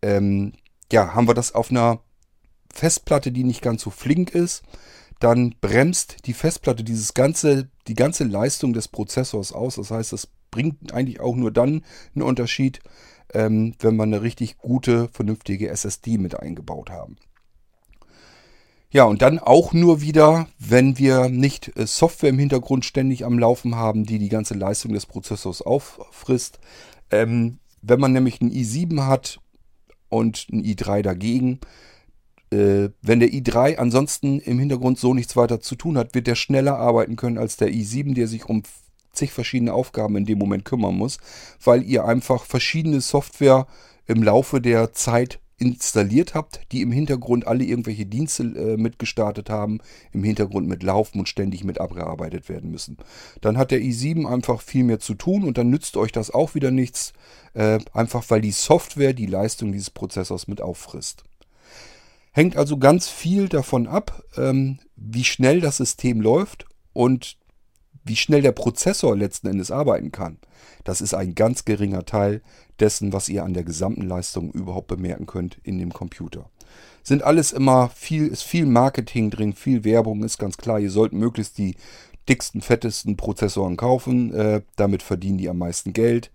ähm, 0.01 0.53
ja, 0.91 1.13
haben 1.13 1.27
wir 1.27 1.33
das 1.33 1.53
auf 1.53 1.71
einer 1.71 1.99
Festplatte, 2.73 3.31
die 3.31 3.43
nicht 3.43 3.61
ganz 3.61 3.81
so 3.81 3.89
flink 3.89 4.33
ist, 4.33 4.63
dann 5.19 5.55
bremst 5.61 6.25
die 6.25 6.33
Festplatte 6.33 6.83
dieses 6.83 7.13
ganze, 7.13 7.69
die 7.87 7.93
ganze 7.93 8.23
Leistung 8.23 8.73
des 8.73 8.87
Prozessors 8.87 9.53
aus. 9.53 9.75
Das 9.75 9.91
heißt, 9.91 10.13
es 10.13 10.27
bringt 10.49 10.93
eigentlich 10.93 11.19
auch 11.19 11.35
nur 11.35 11.51
dann 11.51 11.83
einen 12.15 12.23
Unterschied, 12.23 12.79
ähm, 13.33 13.75
wenn 13.79 13.95
wir 13.95 14.03
eine 14.03 14.21
richtig 14.21 14.57
gute, 14.57 15.09
vernünftige 15.09 15.69
SSD 15.69 16.17
mit 16.17 16.39
eingebaut 16.39 16.89
haben. 16.89 17.17
Ja, 18.93 19.05
und 19.05 19.21
dann 19.21 19.39
auch 19.39 19.71
nur 19.71 20.01
wieder, 20.01 20.47
wenn 20.59 20.97
wir 20.97 21.29
nicht 21.29 21.77
äh, 21.77 21.87
Software 21.87 22.29
im 22.29 22.39
Hintergrund 22.39 22.83
ständig 22.83 23.25
am 23.25 23.39
Laufen 23.39 23.75
haben, 23.75 24.05
die 24.05 24.19
die 24.19 24.27
ganze 24.27 24.53
Leistung 24.53 24.91
des 24.91 25.05
Prozessors 25.05 25.61
auffrisst. 25.61 26.59
Ähm, 27.09 27.59
wenn 27.81 28.01
man 28.01 28.11
nämlich 28.11 28.41
einen 28.41 28.51
i7 28.51 29.07
hat 29.07 29.39
und 30.09 30.47
einen 30.51 30.63
i3 30.63 31.03
dagegen, 31.03 31.61
äh, 32.51 32.89
wenn 33.01 33.21
der 33.21 33.29
i3 33.29 33.77
ansonsten 33.77 34.39
im 34.41 34.59
Hintergrund 34.59 34.99
so 34.99 35.13
nichts 35.13 35.37
weiter 35.37 35.61
zu 35.61 35.75
tun 35.75 35.97
hat, 35.97 36.13
wird 36.13 36.27
der 36.27 36.35
schneller 36.35 36.77
arbeiten 36.77 37.15
können 37.15 37.37
als 37.37 37.55
der 37.55 37.69
i7, 37.69 38.13
der 38.13 38.27
sich 38.27 38.45
um 38.45 38.63
zig 39.13 39.31
verschiedene 39.31 39.73
Aufgaben 39.73 40.17
in 40.17 40.25
dem 40.25 40.37
Moment 40.37 40.65
kümmern 40.65 40.95
muss, 40.95 41.17
weil 41.63 41.83
ihr 41.83 42.03
einfach 42.03 42.43
verschiedene 42.43 42.99
Software 42.99 43.67
im 44.05 44.21
Laufe 44.21 44.59
der 44.59 44.91
Zeit 44.91 45.40
installiert 45.61 46.33
habt, 46.33 46.59
die 46.71 46.81
im 46.81 46.91
Hintergrund 46.91 47.45
alle 47.45 47.63
irgendwelche 47.63 48.07
Dienste 48.07 48.43
äh, 48.43 48.77
mitgestartet 48.77 49.49
haben, 49.51 49.79
im 50.11 50.23
Hintergrund 50.23 50.67
mit 50.67 50.81
laufen 50.81 51.19
und 51.19 51.29
ständig 51.29 51.63
mit 51.63 51.79
abgearbeitet 51.79 52.49
werden 52.49 52.71
müssen. 52.71 52.97
Dann 53.41 53.57
hat 53.57 53.69
der 53.69 53.79
i7 53.79 54.25
einfach 54.25 54.59
viel 54.61 54.83
mehr 54.83 54.99
zu 54.99 55.13
tun 55.13 55.43
und 55.43 55.59
dann 55.59 55.69
nützt 55.69 55.97
euch 55.97 56.11
das 56.11 56.31
auch 56.31 56.55
wieder 56.55 56.71
nichts, 56.71 57.13
äh, 57.53 57.77
einfach 57.93 58.25
weil 58.29 58.41
die 58.41 58.51
Software 58.51 59.13
die 59.13 59.27
Leistung 59.27 59.71
dieses 59.71 59.91
Prozessors 59.91 60.47
mit 60.47 60.61
auffrisst. 60.61 61.23
Hängt 62.31 62.57
also 62.57 62.77
ganz 62.77 63.07
viel 63.07 63.47
davon 63.47 63.85
ab, 63.85 64.23
ähm, 64.37 64.79
wie 64.95 65.25
schnell 65.25 65.61
das 65.61 65.77
System 65.77 66.21
läuft 66.21 66.65
und 66.91 67.37
wie 68.03 68.15
schnell 68.15 68.41
der 68.41 68.51
Prozessor 68.51 69.15
letzten 69.15 69.47
Endes 69.47 69.69
arbeiten 69.69 70.11
kann. 70.11 70.39
Das 70.83 71.01
ist 71.01 71.13
ein 71.13 71.35
ganz 71.35 71.65
geringer 71.65 72.03
Teil 72.03 72.41
dessen, 72.81 73.13
was 73.13 73.29
ihr 73.29 73.43
an 73.43 73.53
der 73.53 73.63
gesamten 73.63 74.07
Leistung 74.07 74.51
überhaupt 74.51 74.87
bemerken 74.87 75.27
könnt 75.27 75.57
in 75.63 75.77
dem 75.79 75.93
Computer. 75.93 76.49
Sind 77.03 77.23
alles 77.23 77.51
immer 77.51 77.89
viel, 77.89 78.27
ist 78.27 78.43
viel 78.43 78.65
Marketing 78.65 79.29
drin, 79.29 79.53
viel 79.53 79.83
Werbung, 79.83 80.23
ist 80.23 80.37
ganz 80.37 80.57
klar. 80.57 80.79
Ihr 80.79 80.91
sollt 80.91 81.13
möglichst 81.13 81.57
die 81.57 81.75
dicksten, 82.29 82.61
fettesten 82.61 83.17
Prozessoren 83.17 83.77
kaufen. 83.77 84.33
Äh, 84.33 84.61
damit 84.75 85.03
verdienen 85.03 85.37
die 85.37 85.49
am 85.49 85.57
meisten 85.57 85.93
Geld. 85.93 86.31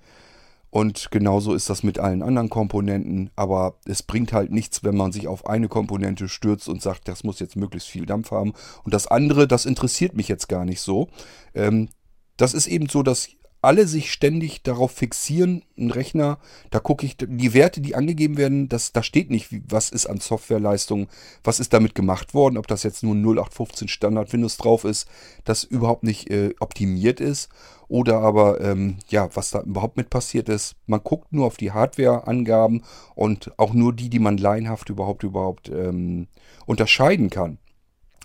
Und 0.70 1.10
genauso 1.10 1.54
ist 1.54 1.70
das 1.70 1.82
mit 1.82 1.98
allen 1.98 2.22
anderen 2.22 2.50
Komponenten. 2.50 3.30
Aber 3.36 3.76
es 3.86 4.02
bringt 4.02 4.32
halt 4.32 4.50
nichts, 4.50 4.82
wenn 4.82 4.96
man 4.96 5.12
sich 5.12 5.28
auf 5.28 5.46
eine 5.46 5.68
Komponente 5.68 6.28
stürzt 6.28 6.68
und 6.68 6.82
sagt, 6.82 7.08
das 7.08 7.24
muss 7.24 7.38
jetzt 7.38 7.56
möglichst 7.56 7.88
viel 7.88 8.04
Dampf 8.04 8.30
haben. 8.30 8.52
Und 8.82 8.92
das 8.92 9.06
andere, 9.06 9.46
das 9.46 9.66
interessiert 9.66 10.14
mich 10.14 10.28
jetzt 10.28 10.48
gar 10.48 10.64
nicht 10.64 10.80
so. 10.80 11.08
Ähm, 11.54 11.88
das 12.36 12.52
ist 12.52 12.66
eben 12.66 12.88
so, 12.88 13.02
dass 13.02 13.28
alle 13.66 13.88
sich 13.88 14.12
ständig 14.12 14.62
darauf 14.62 14.92
fixieren, 14.92 15.64
ein 15.76 15.90
Rechner, 15.90 16.38
da 16.70 16.78
gucke 16.78 17.04
ich, 17.04 17.16
die 17.18 17.52
Werte, 17.52 17.80
die 17.80 17.96
angegeben 17.96 18.36
werden, 18.36 18.68
das, 18.68 18.92
da 18.92 19.02
steht 19.02 19.28
nicht, 19.28 19.48
was 19.68 19.90
ist 19.90 20.06
an 20.06 20.20
Softwareleistung, 20.20 21.08
was 21.42 21.58
ist 21.58 21.72
damit 21.72 21.96
gemacht 21.96 22.32
worden, 22.32 22.58
ob 22.58 22.68
das 22.68 22.84
jetzt 22.84 23.02
nur 23.02 23.16
0815 23.16 23.88
Standard 23.88 24.32
Windows 24.32 24.56
drauf 24.56 24.84
ist, 24.84 25.08
das 25.44 25.64
überhaupt 25.64 26.04
nicht 26.04 26.30
äh, 26.30 26.54
optimiert 26.60 27.20
ist 27.20 27.48
oder 27.88 28.20
aber, 28.20 28.60
ähm, 28.60 28.98
ja, 29.08 29.28
was 29.34 29.50
da 29.50 29.62
überhaupt 29.62 29.96
mit 29.96 30.10
passiert 30.10 30.48
ist. 30.48 30.76
Man 30.86 31.02
guckt 31.02 31.32
nur 31.32 31.46
auf 31.46 31.56
die 31.56 31.72
Hardware-Angaben 31.72 32.84
und 33.16 33.52
auch 33.58 33.74
nur 33.74 33.92
die, 33.92 34.10
die 34.10 34.20
man 34.20 34.38
laienhaft 34.38 34.90
überhaupt, 34.90 35.24
überhaupt 35.24 35.70
ähm, 35.70 36.28
unterscheiden 36.66 37.30
kann. 37.30 37.58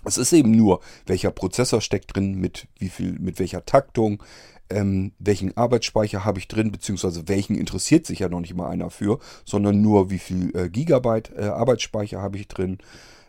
Es 0.04 0.18
ist 0.18 0.32
eben 0.32 0.50
nur, 0.50 0.80
welcher 1.06 1.30
Prozessor 1.30 1.80
steckt 1.80 2.14
drin, 2.14 2.34
mit 2.34 2.66
wie 2.78 2.88
viel, 2.88 3.18
mit 3.18 3.38
welcher 3.38 3.64
Taktung, 3.64 4.22
ähm, 4.70 5.12
welchen 5.18 5.56
Arbeitsspeicher 5.56 6.24
habe 6.24 6.38
ich 6.38 6.48
drin, 6.48 6.72
beziehungsweise 6.72 7.28
welchen 7.28 7.56
interessiert 7.56 8.06
sich 8.06 8.20
ja 8.20 8.28
noch 8.28 8.40
nicht 8.40 8.54
mal 8.54 8.68
einer 8.68 8.90
für, 8.90 9.18
sondern 9.44 9.80
nur 9.80 10.10
wie 10.10 10.18
viel 10.18 10.54
äh, 10.56 10.68
Gigabyte 10.68 11.32
äh, 11.36 11.44
Arbeitsspeicher 11.44 12.20
habe 12.20 12.38
ich 12.38 12.48
drin. 12.48 12.78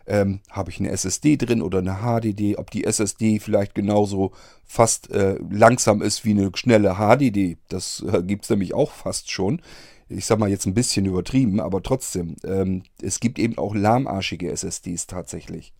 Ähm, 0.06 0.40
habe 0.50 0.70
ich 0.70 0.80
eine 0.80 0.90
SSD 0.90 1.38
drin 1.38 1.62
oder 1.62 1.78
eine 1.78 2.00
HDD, 2.02 2.58
ob 2.58 2.70
die 2.70 2.84
SSD 2.84 3.40
vielleicht 3.40 3.74
genauso 3.74 4.32
fast 4.66 5.10
äh, 5.10 5.38
langsam 5.50 6.02
ist 6.02 6.26
wie 6.26 6.32
eine 6.32 6.50
schnelle 6.54 6.96
HDD. 6.96 7.56
Das 7.68 8.04
äh, 8.06 8.22
gibt 8.22 8.44
es 8.44 8.50
nämlich 8.50 8.74
auch 8.74 8.90
fast 8.90 9.30
schon. 9.30 9.62
Ich 10.08 10.26
sage 10.26 10.40
mal 10.40 10.50
jetzt 10.50 10.66
ein 10.66 10.74
bisschen 10.74 11.06
übertrieben, 11.06 11.60
aber 11.60 11.82
trotzdem. 11.82 12.36
Ähm, 12.44 12.82
es 13.00 13.20
gibt 13.20 13.38
eben 13.38 13.58
auch 13.58 13.74
lahmarschige 13.74 14.50
SSDs 14.50 15.06
tatsächlich. 15.06 15.72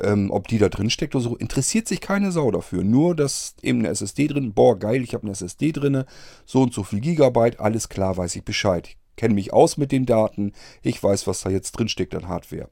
Ähm, 0.00 0.30
ob 0.30 0.48
die 0.48 0.58
da 0.58 0.68
drin 0.68 0.90
steckt 0.90 1.14
oder 1.14 1.24
so, 1.24 1.36
interessiert 1.36 1.86
sich 1.86 2.00
keine 2.00 2.32
Sau 2.32 2.50
dafür. 2.50 2.82
Nur, 2.82 3.14
dass 3.14 3.54
eben 3.62 3.80
eine 3.80 3.88
SSD 3.88 4.28
drin, 4.28 4.52
boah, 4.54 4.78
geil, 4.78 5.02
ich 5.02 5.14
habe 5.14 5.24
eine 5.24 5.32
SSD 5.32 5.72
drin, 5.72 6.04
so 6.46 6.62
und 6.62 6.72
so 6.72 6.82
viel 6.82 7.00
Gigabyte, 7.00 7.60
alles 7.60 7.88
klar, 7.88 8.16
weiß 8.16 8.36
ich 8.36 8.44
Bescheid. 8.44 8.96
Kenne 9.16 9.34
mich 9.34 9.52
aus 9.52 9.76
mit 9.76 9.92
den 9.92 10.06
Daten, 10.06 10.52
ich 10.82 11.02
weiß, 11.02 11.26
was 11.26 11.42
da 11.42 11.50
jetzt 11.50 11.72
drin 11.72 11.88
steckt 11.88 12.14
an 12.14 12.28
Hardware. 12.28 12.70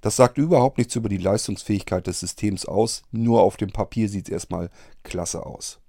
Das 0.00 0.14
sagt 0.14 0.38
überhaupt 0.38 0.78
nichts 0.78 0.94
über 0.94 1.08
die 1.08 1.16
Leistungsfähigkeit 1.16 2.06
des 2.06 2.20
Systems 2.20 2.66
aus, 2.66 3.02
nur 3.10 3.42
auf 3.42 3.56
dem 3.56 3.70
Papier 3.70 4.08
sieht 4.08 4.28
es 4.28 4.32
erstmal 4.32 4.70
klasse 5.02 5.44
aus. 5.44 5.80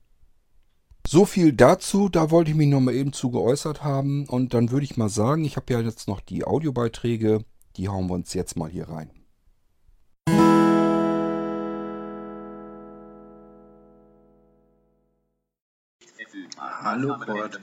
So 1.11 1.25
viel 1.25 1.53
dazu, 1.53 2.07
da 2.07 2.29
wollte 2.29 2.51
ich 2.51 2.55
mich 2.55 2.67
noch 2.67 2.81
mal 2.81 2.93
eben 2.93 3.13
zu 3.13 3.31
geäußert 3.31 3.83
haben 3.83 4.27
und 4.27 4.53
dann 4.53 4.69
würde 4.69 4.83
ich 4.83 4.95
mal 4.95 5.09
sagen, 5.09 5.43
ich 5.43 5.55
habe 5.55 5.73
ja 5.73 5.79
jetzt 5.79 6.07
noch 6.07 6.21
die 6.21 6.45
Audiobeiträge, 6.45 7.43
die 7.77 7.89
hauen 7.89 8.05
wir 8.05 8.13
uns 8.13 8.35
jetzt 8.35 8.55
mal 8.55 8.69
hier 8.69 8.89
rein. 8.89 9.09
Hallo 16.59 17.17
Kurt. 17.17 17.59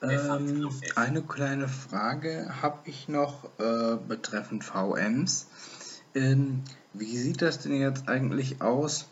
Ähm, 0.00 0.70
eine 0.96 1.22
kleine 1.24 1.68
Frage 1.68 2.62
habe 2.62 2.88
ich 2.88 3.06
noch 3.06 3.50
äh, 3.58 3.98
betreffend 4.08 4.64
VMs. 4.64 5.50
Ähm, 6.14 6.62
wie 6.94 7.18
sieht 7.18 7.42
das 7.42 7.58
denn 7.58 7.74
jetzt 7.74 8.08
eigentlich 8.08 8.62
aus, 8.62 9.10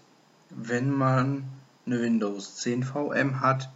wenn 0.48 0.90
man 0.90 1.59
eine 1.90 2.02
Windows 2.02 2.56
10 2.56 2.82
VM 2.84 3.40
hat 3.40 3.70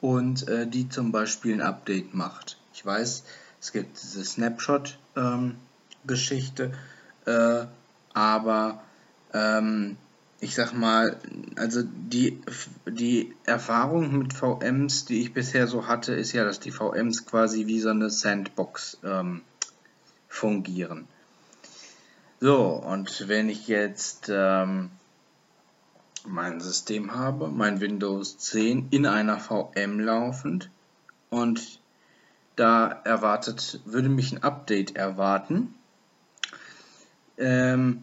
und 0.00 0.46
äh, 0.48 0.66
die 0.66 0.88
zum 0.88 1.12
Beispiel 1.12 1.52
ein 1.54 1.60
Update 1.60 2.14
macht? 2.14 2.56
Ich 2.72 2.84
weiß, 2.84 3.22
es 3.60 3.70
gibt 3.72 4.02
diese 4.02 4.24
Snapshot-Geschichte, 4.24 6.72
ähm, 7.26 7.26
äh, 7.26 7.66
aber 8.14 8.82
ähm, 9.32 9.96
ich 10.40 10.54
sag 10.54 10.72
mal, 10.72 11.18
also 11.56 11.82
die, 11.84 12.40
die 12.86 13.34
Erfahrung 13.44 14.16
mit 14.16 14.32
VMs, 14.32 15.04
die 15.04 15.20
ich 15.20 15.34
bisher 15.34 15.66
so 15.66 15.86
hatte, 15.86 16.14
ist 16.14 16.32
ja, 16.32 16.44
dass 16.44 16.60
die 16.60 16.70
VMs 16.70 17.26
quasi 17.26 17.66
wie 17.66 17.80
so 17.80 17.90
eine 17.90 18.08
Sandbox 18.08 18.96
ähm, 19.04 19.42
fungieren. 20.28 21.06
So, 22.40 22.68
und 22.68 23.28
wenn 23.28 23.50
ich 23.50 23.68
jetzt 23.68 24.30
ähm, 24.32 24.90
mein 26.26 26.60
System 26.60 27.14
habe, 27.14 27.48
mein 27.48 27.80
Windows 27.80 28.38
10 28.38 28.88
in 28.90 29.06
einer 29.06 29.38
VM 29.38 30.00
laufend 30.00 30.70
und 31.30 31.80
da 32.56 32.88
erwartet, 32.88 33.80
würde 33.84 34.08
mich 34.08 34.32
ein 34.32 34.42
Update 34.42 34.96
erwarten, 34.96 35.74
ähm, 37.40 38.02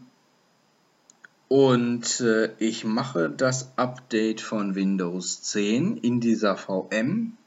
und 1.47 2.19
äh, 2.19 2.51
ich 2.57 2.83
mache 2.83 3.29
das 3.29 3.77
Update 3.77 4.41
von 4.41 4.75
Windows 4.75 5.43
10 5.43 5.97
in 5.97 6.19
dieser 6.19 6.57
VM, 6.57 7.37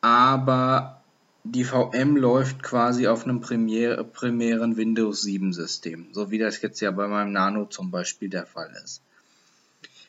aber 0.00 1.02
die 1.44 1.64
VM 1.64 2.16
läuft 2.16 2.62
quasi 2.62 3.08
auf 3.08 3.24
einem 3.24 3.40
primär, 3.40 4.02
primären 4.04 4.76
Windows 4.76 5.20
7 5.22 5.52
System, 5.52 6.08
so 6.12 6.30
wie 6.30 6.38
das 6.38 6.62
jetzt 6.62 6.80
ja 6.80 6.92
bei 6.92 7.08
meinem 7.08 7.32
Nano 7.32 7.66
zum 7.66 7.90
Beispiel 7.90 8.30
der 8.30 8.46
Fall 8.46 8.74
ist. 8.82 9.02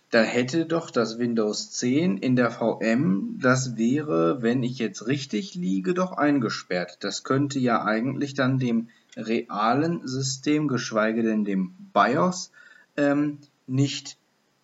Da 0.10 0.22
hätte 0.22 0.66
doch 0.66 0.90
das 0.90 1.20
Windows 1.20 1.72
10 1.72 2.18
in 2.18 2.38
der 2.38 2.50
VM, 2.50 3.40
das 3.42 3.76
wäre, 3.76 4.42
wenn 4.42 4.64
ich 4.64 4.80
jetzt 4.80 5.06
richtig 5.08 5.56
liege, 5.56 5.94
doch 5.94 6.14
eingesperrt. 6.14 6.98
Das 7.02 7.24
könnte 7.24 7.60
ja 7.60 7.84
eigentlich 7.84 8.34
dann 8.34 8.58
dem 8.58 8.88
realen 9.18 10.08
System, 10.08 10.70
geschweige 10.70 11.24
denn 11.24 11.44
dem 11.44 11.74
BIOS, 11.94 12.52
ähm, 12.96 13.40
nicht 13.66 14.18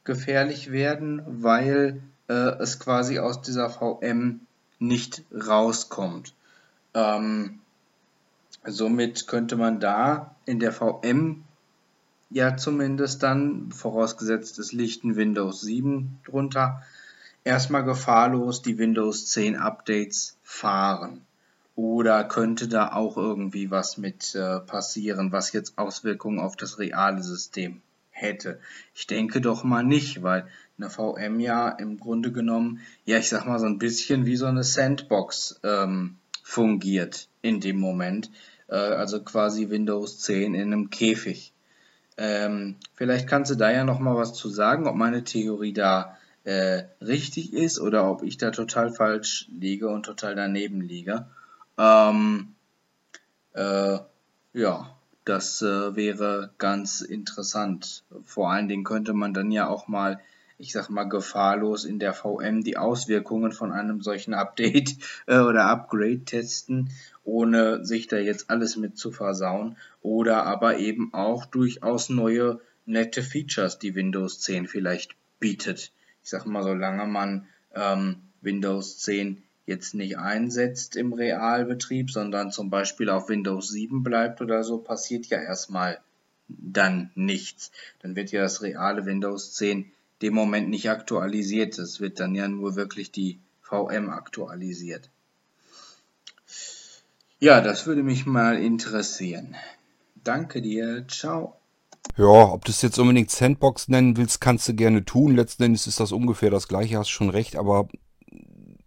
gefährlich 0.06 0.72
werden, 0.72 1.22
weil 1.28 2.02
äh, 2.30 2.34
es 2.34 2.80
quasi 2.80 3.20
aus 3.20 3.42
dieser 3.42 3.70
VM 3.70 4.42
nicht 4.80 5.24
rauskommt. 5.34 6.34
Ähm, 6.94 7.60
somit 8.66 9.28
könnte 9.28 9.58
man 9.58 9.80
da 9.80 10.36
in 10.46 10.60
der 10.60 10.72
VM 10.72 11.44
ja 12.34 12.58
zumindest 12.58 13.24
dann, 13.24 13.72
vorausgesetzt 13.72 14.58
es 14.60 14.74
liegt 14.74 15.04
ein 15.04 15.16
Windows 15.16 15.62
7 15.62 16.20
drunter, 16.25 16.84
erstmal 17.44 17.84
gefahrlos 17.84 18.62
die 18.62 18.78
Windows 18.78 19.28
10 19.28 19.56
Updates 19.56 20.38
fahren. 20.44 21.22
Oder 21.75 22.24
könnte 22.24 22.68
da 22.68 22.92
auch 22.94 23.18
irgendwie 23.18 23.72
was 23.72 23.98
mit 23.98 24.36
äh, 24.36 24.60
passieren, 24.60 25.32
was 25.32 25.54
jetzt 25.54 25.78
Auswirkungen 25.78 26.40
auf 26.40 26.56
das 26.56 26.78
reale 26.78 27.24
System 27.24 27.82
hätte? 28.12 28.60
Ich 28.94 29.08
denke 29.08 29.42
doch 29.42 29.63
mal 29.63 29.84
nicht, 29.84 30.22
weil 30.22 30.48
eine 30.78 30.90
VM 30.90 31.40
ja 31.40 31.70
im 31.70 32.00
Grunde 32.00 32.32
genommen, 32.32 32.82
ja, 33.06 33.18
ich 33.18 33.30
sag 33.30 33.46
mal 33.46 33.60
so 33.60 33.66
ein 33.66 33.80
bisschen 33.80 34.25
wie 34.25 34.36
so 34.36 34.46
eine 34.46 34.63
Sandbox 34.63 35.60
ähm, 35.63 36.18
fungiert 36.44 37.28
in 37.42 37.60
dem 37.60 37.80
Moment. 37.80 38.30
Äh, 38.68 38.75
also 38.75 39.24
quasi 39.24 39.70
Windows 39.70 40.20
10 40.20 40.54
in 40.54 40.74
einem 40.74 40.90
Käfig. 40.92 41.52
Ähm, 42.17 42.75
vielleicht 42.93 43.27
kannst 43.27 43.51
du 43.51 43.55
da 43.55 43.72
ja 43.72 43.84
noch 43.84 44.00
mal 44.00 44.15
was 44.15 44.34
zu 44.34 44.50
sagen, 44.50 44.88
ob 44.88 44.96
meine 44.96 45.24
Theorie 45.24 45.74
da 45.74 46.17
äh, 46.43 46.84
richtig 47.01 47.53
ist 47.53 47.79
oder 47.79 48.10
ob 48.10 48.24
ich 48.24 48.38
da 48.38 48.51
total 48.51 48.91
falsch 48.91 49.48
liege 49.58 49.89
und 49.89 50.03
total 50.03 50.36
daneben 50.36 50.82
liege. 50.82 51.25
Ähm, 51.77 52.53
äh, 53.53 53.98
ja, 54.53 54.96
das 55.25 55.62
äh, 55.62 55.96
wäre 55.96 56.51
ganz 56.58 57.01
interessant. 57.01 58.03
Vor 58.25 58.51
allen 58.51 58.67
Dingen 58.67 58.84
könnte 58.84 59.13
man 59.13 59.34
dann 59.34 59.51
ja 59.51 59.67
auch 59.67 59.88
mal, 59.88 60.20
ich 60.57 60.72
sag 60.72 60.89
mal, 60.89 61.05
gefahrlos 61.05 61.86
in 61.86 62.00
der 62.00 62.13
VM 62.13 62.63
die 62.63 62.77
Auswirkungen 62.77 63.51
von 63.51 63.72
einem 63.72 64.01
solchen 64.01 64.33
Update 64.33 64.95
äh, 65.27 65.39
oder 65.39 65.65
Upgrade 65.65 66.25
testen, 66.25 66.89
ohne 67.24 67.86
sich 67.86 68.07
da 68.07 68.17
jetzt 68.17 68.50
alles 68.50 68.75
mit 68.77 68.98
zu 68.98 69.12
versauen. 69.12 69.77
Oder 70.01 70.45
aber 70.45 70.77
eben 70.77 71.13
auch 71.13 71.45
durchaus 71.45 72.10
neue 72.10 72.60
nette 72.86 73.24
Features, 73.24 73.79
die 73.79 73.95
Windows 73.95 74.39
10 74.41 74.67
vielleicht 74.67 75.15
bietet. 75.39 75.91
Ich 76.24 76.29
sag 76.29 76.45
mal, 76.45 76.63
solange 76.63 77.05
man 77.05 77.48
ähm, 77.74 78.17
Windows 78.41 79.00
10 79.00 79.41
jetzt 79.65 79.95
nicht 79.95 80.17
einsetzt 80.17 80.95
im 80.95 81.13
Realbetrieb, 81.13 82.12
sondern 82.12 82.51
zum 82.51 82.69
Beispiel 82.69 83.10
auf 83.10 83.29
Windows 83.29 83.69
7 83.69 84.03
bleibt 84.03 84.41
oder 84.41 84.63
so, 84.63 84.77
passiert 84.79 85.27
ja 85.27 85.41
erstmal 85.41 86.00
dann 86.50 87.12
nichts. 87.15 87.72
Dann 88.00 88.15
wird 88.15 88.31
ja 88.31 88.41
das 88.41 88.62
reale 88.62 89.05
Windows 89.05 89.53
10 89.53 89.91
dem 90.24 90.34
Moment 90.34 90.70
nicht 90.70 90.89
aktualisiert. 90.89 91.77
Es 91.77 92.00
wird 92.00 92.20
dann 92.20 92.34
ja 92.34 92.48
nur 92.48 92.75
wirklich 92.75 93.12
die 93.12 93.39
VM 93.62 94.10
aktualisiert. 94.10 95.10
Ja, 97.39 97.62
das 97.62 97.86
würde 97.86 98.03
mich 98.03 98.25
mal 98.25 98.58
interessieren. 98.58 99.56
Danke 100.24 100.62
dir. 100.62 101.06
Ciao. 101.10 101.58
Ja, 102.18 102.25
ob 102.25 102.63
du 102.65 102.72
es 102.72 102.82
jetzt 102.82 103.00
unbedingt 103.00 103.32
Sandbox 103.32 103.89
nennen 103.89 104.18
willst, 104.18 104.39
kannst 104.39 104.68
du 104.68 104.74
gerne 104.74 105.03
tun. 105.03 105.36
Letzten 105.36 105.63
Endes 105.63 105.88
ist 105.88 106.00
das 106.00 106.12
ungefähr 106.12 106.50
das 106.50 106.68
gleiche, 106.68 106.98
hast 106.98 107.10
schon 107.10 107.30
recht, 107.30 107.56
aber 107.56 107.89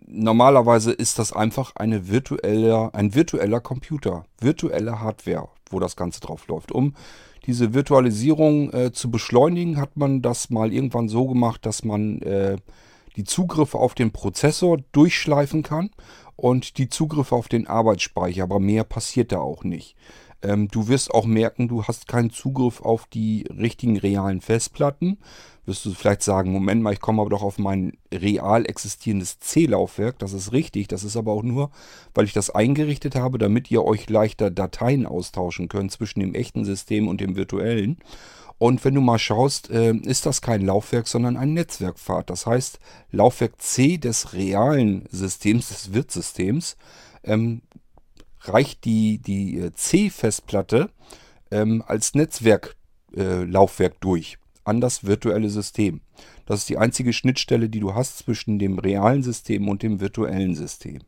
normalerweise 0.07 0.93
ist 0.93 1.19
das 1.19 1.33
einfach 1.33 1.77
eine 1.77 2.09
virtuelle, 2.09 2.95
ein 2.95 3.15
virtueller 3.15 3.61
Computer, 3.61 4.25
virtuelle 4.41 5.01
Hardware, 5.01 5.49
wo 5.71 5.81
das 5.81 5.97
Ganze 5.97 6.21
drauf 6.21 6.47
läuft. 6.49 6.73
Um 6.73 6.95
diese 7.47 7.75
Virtualisierung 7.75 8.73
äh, 8.73 8.93
zu 8.93 9.11
beschleunigen, 9.11 9.77
hat 9.79 9.97
man 9.97 10.23
das 10.23 10.51
mal 10.51 10.73
irgendwann 10.73 11.09
so 11.09 11.27
gemacht, 11.27 11.65
dass 11.65 11.85
man 11.85 12.21
äh, 12.23 12.57
die 13.17 13.25
Zugriffe 13.25 13.79
auf 13.79 13.95
den 13.95 14.13
Prozessor 14.13 14.79
durchschleifen 14.93 15.63
kann 15.63 15.91
und 16.35 16.79
die 16.79 16.89
Zugriffe 16.89 17.35
auf 17.35 17.49
den 17.49 17.67
Arbeitsspeicher, 17.67 18.43
aber 18.43 18.61
mehr 18.61 18.85
passiert 18.85 19.33
da 19.33 19.39
auch 19.39 19.65
nicht. 19.65 19.97
Ähm, 20.43 20.69
du 20.69 20.89
wirst 20.89 21.13
auch 21.13 21.25
merken, 21.25 21.69
du 21.69 21.85
hast 21.85 22.09
keinen 22.09 22.31
Zugriff 22.31 22.83
auf 22.83 23.07
die 23.07 23.47
richtigen 23.51 23.97
realen 23.97 24.41
Festplatten. 24.41 25.19
Wirst 25.67 25.85
du 25.85 25.93
vielleicht 25.93 26.23
sagen, 26.23 26.53
Moment 26.53 26.81
mal, 26.81 26.93
ich 26.93 27.01
komme 27.01 27.21
aber 27.21 27.31
doch 27.31 27.43
auf 27.43 27.59
mein 27.59 27.99
real 28.15 28.65
existierendes 28.67 29.41
C-Laufwerk. 29.41 30.17
Das 30.21 30.33
ist 30.33 30.53
richtig, 30.53 30.87
das 30.87 31.03
ist 31.03 31.17
aber 31.17 31.33
auch 31.33 31.43
nur, 31.43 31.71
weil 32.15 32.25
ich 32.25 32.33
das 32.33 32.51
eingerichtet 32.51 33.17
habe, 33.17 33.39
damit 33.39 33.69
ihr 33.73 33.85
euch 33.85 34.09
leichter 34.09 34.53
Dateien 34.53 35.07
austauschen 35.07 35.69
könnt 35.69 35.91
zwischen 35.91 36.21
dem 36.21 36.35
echten 36.35 36.65
System 36.65 37.09
und 37.09 37.21
dem 37.21 37.35
virtuellen. 37.35 37.99
Und 38.59 38.85
wenn 38.85 38.95
du 38.95 39.01
mal 39.01 39.19
schaust, 39.19 39.69
äh, 39.71 39.93
ist 39.93 40.25
das 40.25 40.41
kein 40.41 40.65
Laufwerk, 40.65 41.09
sondern 41.09 41.37
ein 41.37 41.53
Netzwerkpfad. 41.53 42.31
Das 42.31 42.47
heißt, 42.47 42.79
Laufwerk 43.11 43.61
C 43.61 43.99
des 43.99 44.33
realen 44.33 45.07
Systems, 45.11 45.69
des 45.69 45.93
Wirtsystems, 45.93 46.77
ähm, 47.25 47.63
reicht 48.43 48.85
die, 48.85 49.19
die 49.19 49.59
äh, 49.59 49.73
C-Festplatte 49.75 50.91
ähm, 51.51 51.83
als 51.87 52.15
Netzwerklaufwerk 52.15 53.95
äh, 53.95 54.01
durch 54.01 54.39
an 54.67 54.81
das 54.81 55.05
virtuelle 55.05 55.51
System. 55.51 56.01
Das 56.47 56.61
ist 56.61 56.69
die 56.69 56.79
einzige 56.79 57.13
Schnittstelle, 57.13 57.69
die 57.69 57.81
du 57.81 57.95
hast 57.95 58.19
zwischen 58.19 58.59
dem 58.59 58.79
realen 58.79 59.23
System 59.23 59.69
und 59.69 59.83
dem 59.83 60.01
virtuellen 60.01 60.55
System. 60.55 61.01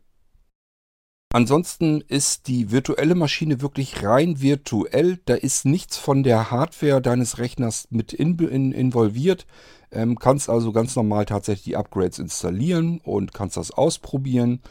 Ansonsten 1.31 2.01
ist 2.01 2.47
die 2.47 2.71
virtuelle 2.71 3.13
Maschine 3.13 3.61
wirklich 3.61 4.03
rein 4.03 4.41
virtuell. 4.41 5.19
Da 5.25 5.35
ist 5.35 5.63
nichts 5.63 5.95
von 5.95 6.23
der 6.23 6.49
Hardware 6.49 7.01
deines 7.01 7.37
Rechners 7.37 7.87
mit 7.91 8.13
in, 8.13 8.39
in, 8.39 8.71
involviert. 8.71 9.45
Ähm, 9.91 10.17
kannst 10.17 10.49
also 10.49 10.71
ganz 10.71 10.95
normal 10.95 11.25
tatsächlich 11.25 11.65
die 11.65 11.77
Upgrades 11.77 12.17
installieren 12.17 12.99
und 13.03 13.31
kannst 13.31 13.57
das 13.57 13.69
ausprobieren. 13.69 14.61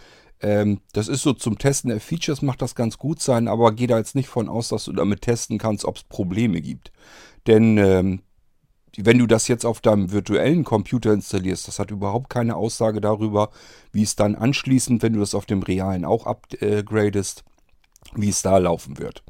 Ähm, 0.41 0.81
das 0.93 1.07
ist 1.07 1.23
so 1.23 1.33
zum 1.33 1.59
Testen 1.59 1.91
der 1.91 2.01
Features, 2.01 2.43
macht 2.43 2.63
das 2.63 2.75
ganz 2.75 2.99
gut 2.99 3.21
sein, 3.21 3.47
aber 3.47 3.73
geh 3.73 3.87
da 3.87 3.99
jetzt 3.99 4.15
nicht 4.17 4.29
von 4.29 4.49
aus, 4.49 4.69
dass 4.69 4.85
du 4.85 4.93
damit 4.93 5.23
testen 5.23 5.59
kannst, 5.59 5.85
ob 5.85 5.97
es 5.97 6.05
Probleme 6.05 6.61
gibt. 6.61 6.93
Denn 7.47 7.79
ähm, 7.79 8.21
wenn 8.97 9.19
du 9.19 9.27
das 9.27 9.49
jetzt 9.49 9.65
auf 9.65 9.81
deinem 9.81 10.13
virtuellen 10.13 10.65
Computer 10.65 11.13
installierst, 11.13 11.69
das 11.69 11.79
hat 11.79 11.91
überhaupt 11.91 12.31
keine 12.31 12.57
Aussage 12.57 13.01
darüber, 13.01 13.51
wie 13.93 14.03
es 14.03 14.17
dann 14.17 14.35
anschließend, 14.35 15.03
wenn 15.03 15.13
du 15.13 15.21
das 15.21 15.35
auf 15.35 15.47
dem 15.47 15.63
realen 15.63 16.05
auch 16.05 16.27
upgradest, 16.27 17.45
wie 18.15 18.29
es 18.29 18.43
da 18.43 18.59
laufen 18.59 18.99
wird. 18.99 19.23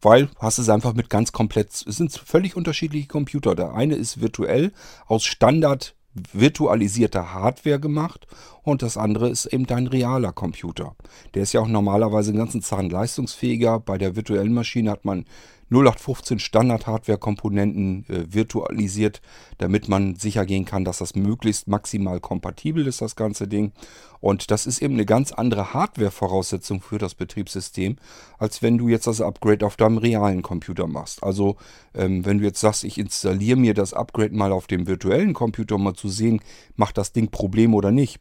Weil 0.00 0.28
hast 0.38 0.58
es 0.58 0.68
einfach 0.68 0.94
mit 0.94 1.10
ganz 1.10 1.32
komplett, 1.32 1.68
es 1.72 1.96
sind 1.96 2.12
völlig 2.12 2.56
unterschiedliche 2.56 3.08
Computer. 3.08 3.54
Der 3.54 3.72
eine 3.72 3.94
ist 3.94 4.20
virtuell 4.20 4.72
aus 5.06 5.24
Standard 5.24 5.94
virtualisierter 6.32 7.34
Hardware 7.34 7.80
gemacht 7.80 8.26
und 8.62 8.82
das 8.82 8.96
andere 8.96 9.28
ist 9.28 9.46
eben 9.46 9.66
dein 9.66 9.86
realer 9.86 10.32
Computer. 10.32 10.96
Der 11.34 11.42
ist 11.42 11.52
ja 11.52 11.60
auch 11.60 11.68
normalerweise 11.68 12.30
einen 12.30 12.38
ganzen 12.38 12.62
Zahn 12.62 12.90
leistungsfähiger. 12.90 13.80
Bei 13.80 13.98
der 13.98 14.16
virtuellen 14.16 14.54
Maschine 14.54 14.90
hat 14.90 15.04
man 15.04 15.24
0815 15.70 16.38
Standard-Hardware-Komponenten 16.38 18.04
äh, 18.08 18.32
virtualisiert, 18.32 19.20
damit 19.58 19.88
man 19.88 20.14
sicher 20.14 20.46
gehen 20.46 20.64
kann, 20.64 20.84
dass 20.84 20.98
das 20.98 21.14
möglichst 21.14 21.66
maximal 21.66 22.20
kompatibel 22.20 22.86
ist, 22.86 23.00
das 23.00 23.16
ganze 23.16 23.48
Ding. 23.48 23.72
Und 24.20 24.50
das 24.50 24.66
ist 24.66 24.80
eben 24.80 24.94
eine 24.94 25.06
ganz 25.06 25.32
andere 25.32 25.74
Hardware-Voraussetzung 25.74 26.80
für 26.80 26.98
das 26.98 27.14
Betriebssystem, 27.14 27.96
als 28.38 28.62
wenn 28.62 28.78
du 28.78 28.88
jetzt 28.88 29.06
das 29.06 29.20
Upgrade 29.20 29.66
auf 29.66 29.76
deinem 29.76 29.98
realen 29.98 30.42
Computer 30.42 30.86
machst. 30.86 31.22
Also 31.22 31.56
ähm, 31.94 32.24
wenn 32.24 32.38
du 32.38 32.44
jetzt 32.44 32.60
sagst, 32.60 32.84
ich 32.84 32.98
installiere 32.98 33.58
mir 33.58 33.74
das 33.74 33.92
Upgrade 33.92 34.34
mal 34.34 34.52
auf 34.52 34.66
dem 34.66 34.86
virtuellen 34.86 35.34
Computer, 35.34 35.74
um 35.74 35.84
mal 35.84 35.94
zu 35.94 36.08
sehen, 36.08 36.40
macht 36.76 36.96
das 36.96 37.12
Ding 37.12 37.30
Probleme 37.30 37.74
oder 37.74 37.90
nicht. 37.90 38.20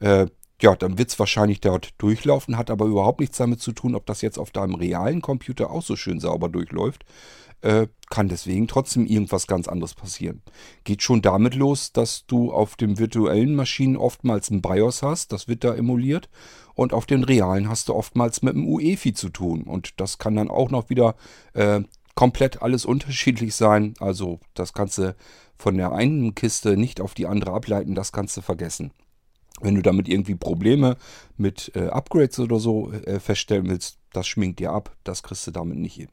Äh, 0.00 0.26
ja, 0.60 0.74
dann 0.74 0.98
wird 0.98 1.10
es 1.10 1.18
wahrscheinlich 1.18 1.60
dort 1.60 1.90
durchlaufen, 1.98 2.56
hat 2.56 2.70
aber 2.70 2.86
überhaupt 2.86 3.20
nichts 3.20 3.36
damit 3.36 3.60
zu 3.60 3.72
tun, 3.72 3.94
ob 3.94 4.06
das 4.06 4.22
jetzt 4.22 4.38
auf 4.38 4.50
deinem 4.50 4.74
realen 4.74 5.20
Computer 5.20 5.70
auch 5.70 5.82
so 5.82 5.96
schön 5.96 6.20
sauber 6.20 6.48
durchläuft. 6.48 7.04
Äh, 7.62 7.88
kann 8.10 8.28
deswegen 8.28 8.68
trotzdem 8.68 9.06
irgendwas 9.06 9.46
ganz 9.46 9.66
anderes 9.66 9.94
passieren. 9.94 10.42
Geht 10.84 11.02
schon 11.02 11.22
damit 11.22 11.54
los, 11.54 11.92
dass 11.92 12.26
du 12.26 12.52
auf 12.52 12.76
den 12.76 12.98
virtuellen 12.98 13.54
Maschinen 13.54 13.96
oftmals 13.96 14.50
ein 14.50 14.62
BIOS 14.62 15.02
hast, 15.02 15.32
das 15.32 15.48
wird 15.48 15.64
da 15.64 15.74
emuliert, 15.74 16.28
und 16.74 16.92
auf 16.92 17.06
den 17.06 17.24
realen 17.24 17.68
hast 17.68 17.88
du 17.88 17.94
oftmals 17.94 18.42
mit 18.42 18.54
einem 18.54 18.68
UEFI 18.68 19.14
zu 19.14 19.30
tun. 19.30 19.62
Und 19.62 20.00
das 20.00 20.18
kann 20.18 20.36
dann 20.36 20.50
auch 20.50 20.70
noch 20.70 20.90
wieder 20.90 21.16
äh, 21.54 21.80
komplett 22.14 22.62
alles 22.62 22.84
unterschiedlich 22.84 23.54
sein. 23.54 23.94
Also 24.00 24.40
das 24.54 24.72
kannst 24.72 24.98
du 24.98 25.16
von 25.56 25.76
der 25.76 25.92
einen 25.92 26.34
Kiste 26.34 26.76
nicht 26.76 27.00
auf 27.00 27.14
die 27.14 27.26
andere 27.26 27.52
ableiten, 27.52 27.94
das 27.94 28.12
kannst 28.12 28.36
du 28.36 28.42
vergessen. 28.42 28.92
Wenn 29.60 29.74
du 29.74 29.82
damit 29.82 30.08
irgendwie 30.08 30.34
Probleme 30.34 30.96
mit 31.36 31.72
äh, 31.74 31.88
Upgrades 31.88 32.38
oder 32.38 32.58
so 32.58 32.92
äh, 32.92 33.20
feststellen 33.20 33.68
willst, 33.68 33.98
das 34.12 34.26
schminkt 34.26 34.60
dir 34.60 34.72
ab. 34.72 34.94
Das 35.04 35.22
kriegst 35.22 35.46
du 35.46 35.50
damit 35.50 35.78
nicht 35.78 35.94
hin. 35.94 36.08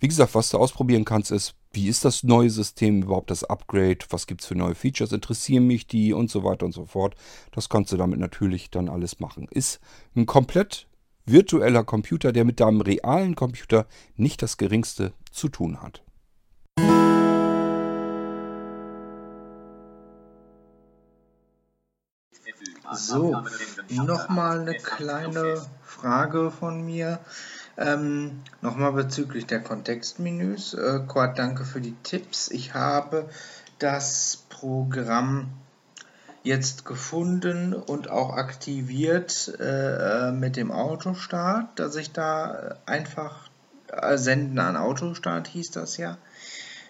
Wie 0.00 0.08
gesagt, 0.08 0.34
was 0.34 0.50
du 0.50 0.58
ausprobieren 0.58 1.04
kannst, 1.04 1.30
ist, 1.30 1.54
wie 1.72 1.88
ist 1.88 2.04
das 2.04 2.24
neue 2.24 2.50
System 2.50 3.02
überhaupt, 3.02 3.30
das 3.30 3.44
Upgrade, 3.44 3.98
was 4.10 4.26
gibt 4.26 4.42
es 4.42 4.46
für 4.46 4.54
neue 4.54 4.74
Features, 4.74 5.12
interessieren 5.12 5.66
mich 5.66 5.86
die 5.86 6.12
und 6.12 6.30
so 6.30 6.44
weiter 6.44 6.66
und 6.66 6.72
so 6.72 6.84
fort. 6.84 7.14
Das 7.52 7.68
kannst 7.68 7.92
du 7.92 7.96
damit 7.96 8.18
natürlich 8.18 8.70
dann 8.70 8.88
alles 8.88 9.18
machen. 9.18 9.48
Ist 9.50 9.80
ein 10.14 10.26
komplett 10.26 10.86
virtueller 11.26 11.84
Computer, 11.84 12.32
der 12.32 12.44
mit 12.44 12.60
deinem 12.60 12.80
realen 12.80 13.34
Computer 13.34 13.86
nicht 14.16 14.42
das 14.42 14.56
geringste 14.56 15.12
zu 15.30 15.48
tun 15.48 15.80
hat. 15.80 16.02
So, 22.92 23.42
nochmal 23.88 24.60
eine 24.60 24.74
kleine 24.74 25.60
Frage 25.84 26.50
von 26.50 26.84
mir. 26.84 27.18
Ähm, 27.76 28.42
nochmal 28.60 28.92
bezüglich 28.92 29.46
der 29.46 29.60
Kontextmenüs. 29.60 30.74
Äh, 30.74 31.00
Quad, 31.08 31.38
danke 31.38 31.64
für 31.64 31.80
die 31.80 31.96
Tipps. 32.02 32.48
Ich 32.50 32.74
habe 32.74 33.28
das 33.78 34.44
Programm 34.48 35.48
jetzt 36.44 36.84
gefunden 36.84 37.72
und 37.72 38.10
auch 38.10 38.36
aktiviert 38.36 39.52
äh, 39.58 40.30
mit 40.30 40.56
dem 40.56 40.70
Autostart, 40.70 41.78
dass 41.78 41.96
ich 41.96 42.12
da 42.12 42.76
einfach 42.86 43.48
äh, 43.88 44.18
senden 44.18 44.58
an 44.58 44.76
Autostart 44.76 45.48
hieß 45.48 45.72
das 45.72 45.96
ja. 45.96 46.18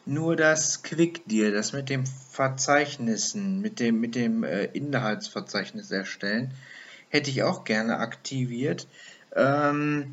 Nur 0.06 0.36
das 0.36 0.82
QuickDeal, 0.82 1.52
das 1.52 1.72
mit 1.72 1.88
dem 1.88 2.04
Verzeichnissen, 2.06 3.60
mit 3.60 3.80
dem, 3.80 4.00
mit 4.00 4.14
dem 4.14 4.44
äh, 4.44 4.64
Inhaltsverzeichnis 4.64 5.90
erstellen, 5.90 6.52
hätte 7.08 7.30
ich 7.30 7.42
auch 7.42 7.64
gerne 7.64 7.98
aktiviert. 7.98 8.86
Ähm, 9.34 10.12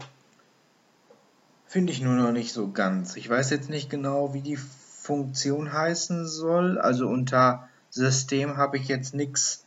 Finde 1.67 1.91
ich 1.93 2.01
nur 2.01 2.15
noch 2.15 2.31
nicht 2.31 2.53
so 2.53 2.71
ganz. 2.71 3.15
Ich 3.15 3.29
weiß 3.29 3.49
jetzt 3.49 3.69
nicht 3.69 3.89
genau, 3.89 4.33
wie 4.33 4.41
die 4.41 4.57
Funktion 4.57 5.73
heißen 5.73 6.27
soll. 6.27 6.77
Also 6.77 7.07
unter 7.07 7.67
System 7.89 8.57
habe 8.57 8.77
ich 8.77 8.87
jetzt 8.87 9.13
nichts 9.13 9.65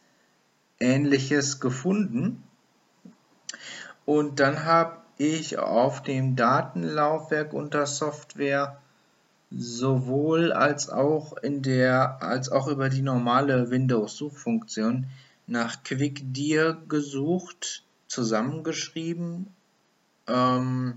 ähnliches 0.81 1.61
gefunden. 1.61 2.43
Und 4.05 4.41
dann 4.41 4.65
habe 4.65 4.99
ich 5.19 5.59
auf 5.59 6.03
dem 6.03 6.37
Datenlaufwerk 6.37 7.53
unter 7.53 7.87
Software 7.87 8.81
sowohl 9.57 10.53
als 10.53 10.89
auch 10.89 11.37
in 11.37 11.63
der 11.63 12.23
als 12.23 12.51
auch 12.51 12.67
über 12.67 12.89
die 12.89 13.03
normale 13.03 13.71
Windows 13.71 14.17
Suchfunktion 14.17 15.07
nach 15.47 15.83
QuickDear 15.85 16.75
gesucht, 16.89 17.85
zusammengeschrieben, 18.09 19.47
ähm, 20.27 20.95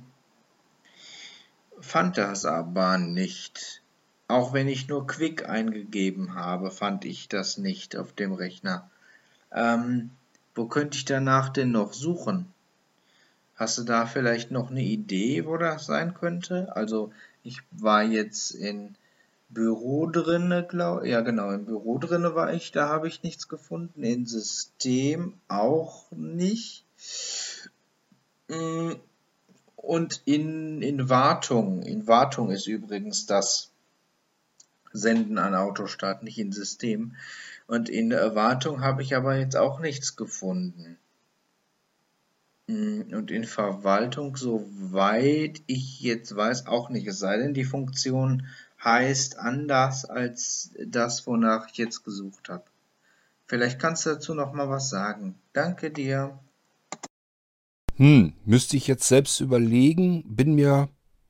fand 1.80 2.18
das 2.18 2.46
aber 2.46 2.98
nicht. 2.98 3.82
Auch 4.30 4.54
wenn 4.54 4.68
ich 4.68 4.88
nur 4.88 5.08
Quick 5.08 5.48
eingegeben 5.48 6.36
habe, 6.36 6.70
fand 6.70 7.06
ich 7.06 7.30
das 7.30 7.58
nicht 7.58 7.96
auf 7.96 8.14
dem 8.14 8.34
Rechner. 8.34 8.90
Ähm, 9.52 10.12
wo 10.54 10.66
könnte 10.66 10.98
ich 10.98 11.06
danach 11.06 11.50
denn 11.50 11.72
noch 11.72 11.94
suchen? 11.94 12.52
Hast 13.56 13.78
du 13.78 13.84
da 13.84 14.06
vielleicht 14.06 14.52
noch 14.52 14.70
eine 14.70 14.84
Idee, 14.84 15.46
wo 15.46 15.58
das 15.58 15.86
sein 15.86 16.14
könnte? 16.14 16.76
Also 16.76 17.12
ich 17.48 17.62
war 17.72 18.04
jetzt 18.04 18.52
in 18.52 18.96
Büro 19.50 20.08
drinne, 20.08 20.66
glaube 20.68 21.08
ja 21.08 21.22
genau, 21.22 21.52
im 21.52 21.66
Büro 21.66 21.98
drinne 21.98 22.36
war 22.36 22.54
ich, 22.54 22.72
da 22.74 22.90
habe 22.90 23.08
ich 23.08 23.24
nichts 23.24 23.48
gefunden, 23.48 24.04
in 24.04 24.26
System 24.26 25.34
auch 25.48 26.12
nicht. 26.12 26.84
Mm, 28.50 28.92
und 29.78 30.22
in, 30.26 30.82
in 30.82 31.10
Wartung, 31.10 31.84
in 31.84 32.08
Wartung 32.08 32.52
ist 32.52 32.68
übrigens 32.68 33.26
das 33.26 33.72
Senden 34.92 35.38
an 35.38 35.56
Autostart, 35.56 36.24
nicht 36.24 36.40
in 36.40 36.52
System. 36.52 37.16
Und 37.68 37.88
in 37.88 38.12
Wartung 38.12 38.82
habe 38.82 39.02
ich 39.02 39.16
aber 39.16 39.38
jetzt 39.38 39.56
auch 39.56 39.80
nichts 39.80 40.18
gefunden. 40.18 40.98
Mm, 42.68 43.14
und 43.14 43.32
in 43.32 43.46
Verwaltung, 43.46 44.36
soweit 44.36 45.62
ich 45.68 46.02
jetzt 46.02 46.36
weiß, 46.36 46.68
auch 46.68 46.90
nicht. 46.90 47.08
Es 47.08 47.20
sei 47.20 47.38
denn, 47.38 47.54
die 47.54 47.64
Funktion 47.64 48.46
heißt 48.84 49.40
anders 49.40 50.06
als 50.06 50.72
das, 50.86 51.26
wonach 51.26 51.68
ich 51.72 51.78
jetzt 51.78 52.04
gesucht 52.04 52.50
habe. 52.50 52.66
Vielleicht 53.48 53.80
kannst 53.80 54.06
du 54.06 54.12
dazu 54.12 54.34
noch 54.34 54.54
mal 54.54 54.70
was 54.70 54.90
sagen. 54.90 55.36
Danke 55.54 55.90
dir. 55.90 56.38
Hm, 57.96 58.34
müsste 58.46 58.78
ich 58.78 58.88
jetzt 58.88 59.08
selbst 59.08 59.40
überlegen. 59.40 60.24
Bin 60.36 60.54
mir, 60.54 60.90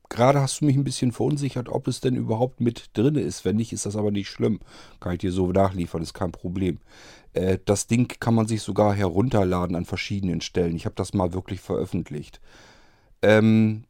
gerade 0.10 0.42
hast 0.42 0.62
du 0.62 0.66
mich 0.66 0.76
ein 0.76 0.84
bisschen 0.84 1.12
verunsichert, 1.12 1.70
ob 1.70 1.88
es 1.88 2.02
denn 2.02 2.16
überhaupt 2.16 2.62
mit 2.62 2.90
drin 2.94 3.16
ist. 3.16 3.46
Wenn 3.46 3.58
nicht, 3.58 3.74
ist 3.74 3.86
das 3.86 3.96
aber 3.96 4.12
nicht 4.12 4.30
schlimm. 4.30 4.60
Kann 5.00 5.14
ich 5.14 5.20
dir 5.20 5.32
so 5.32 5.52
nachliefern, 5.52 6.02
ist 6.02 6.14
kein 6.14 6.32
Problem. 6.32 6.80
Äh, 7.34 7.60
das 7.66 7.88
Ding 7.88 8.08
kann 8.20 8.36
man 8.36 8.48
sich 8.48 8.62
sogar 8.62 8.94
herunterladen 8.94 9.76
an 9.76 9.86
verschiedenen 9.86 10.42
Stellen. 10.42 10.76
Ich 10.76 10.86
habe 10.86 10.96
das 10.96 11.14
mal 11.14 11.34
wirklich 11.34 11.60
veröffentlicht. 11.60 12.42
Ähm, 13.22 13.84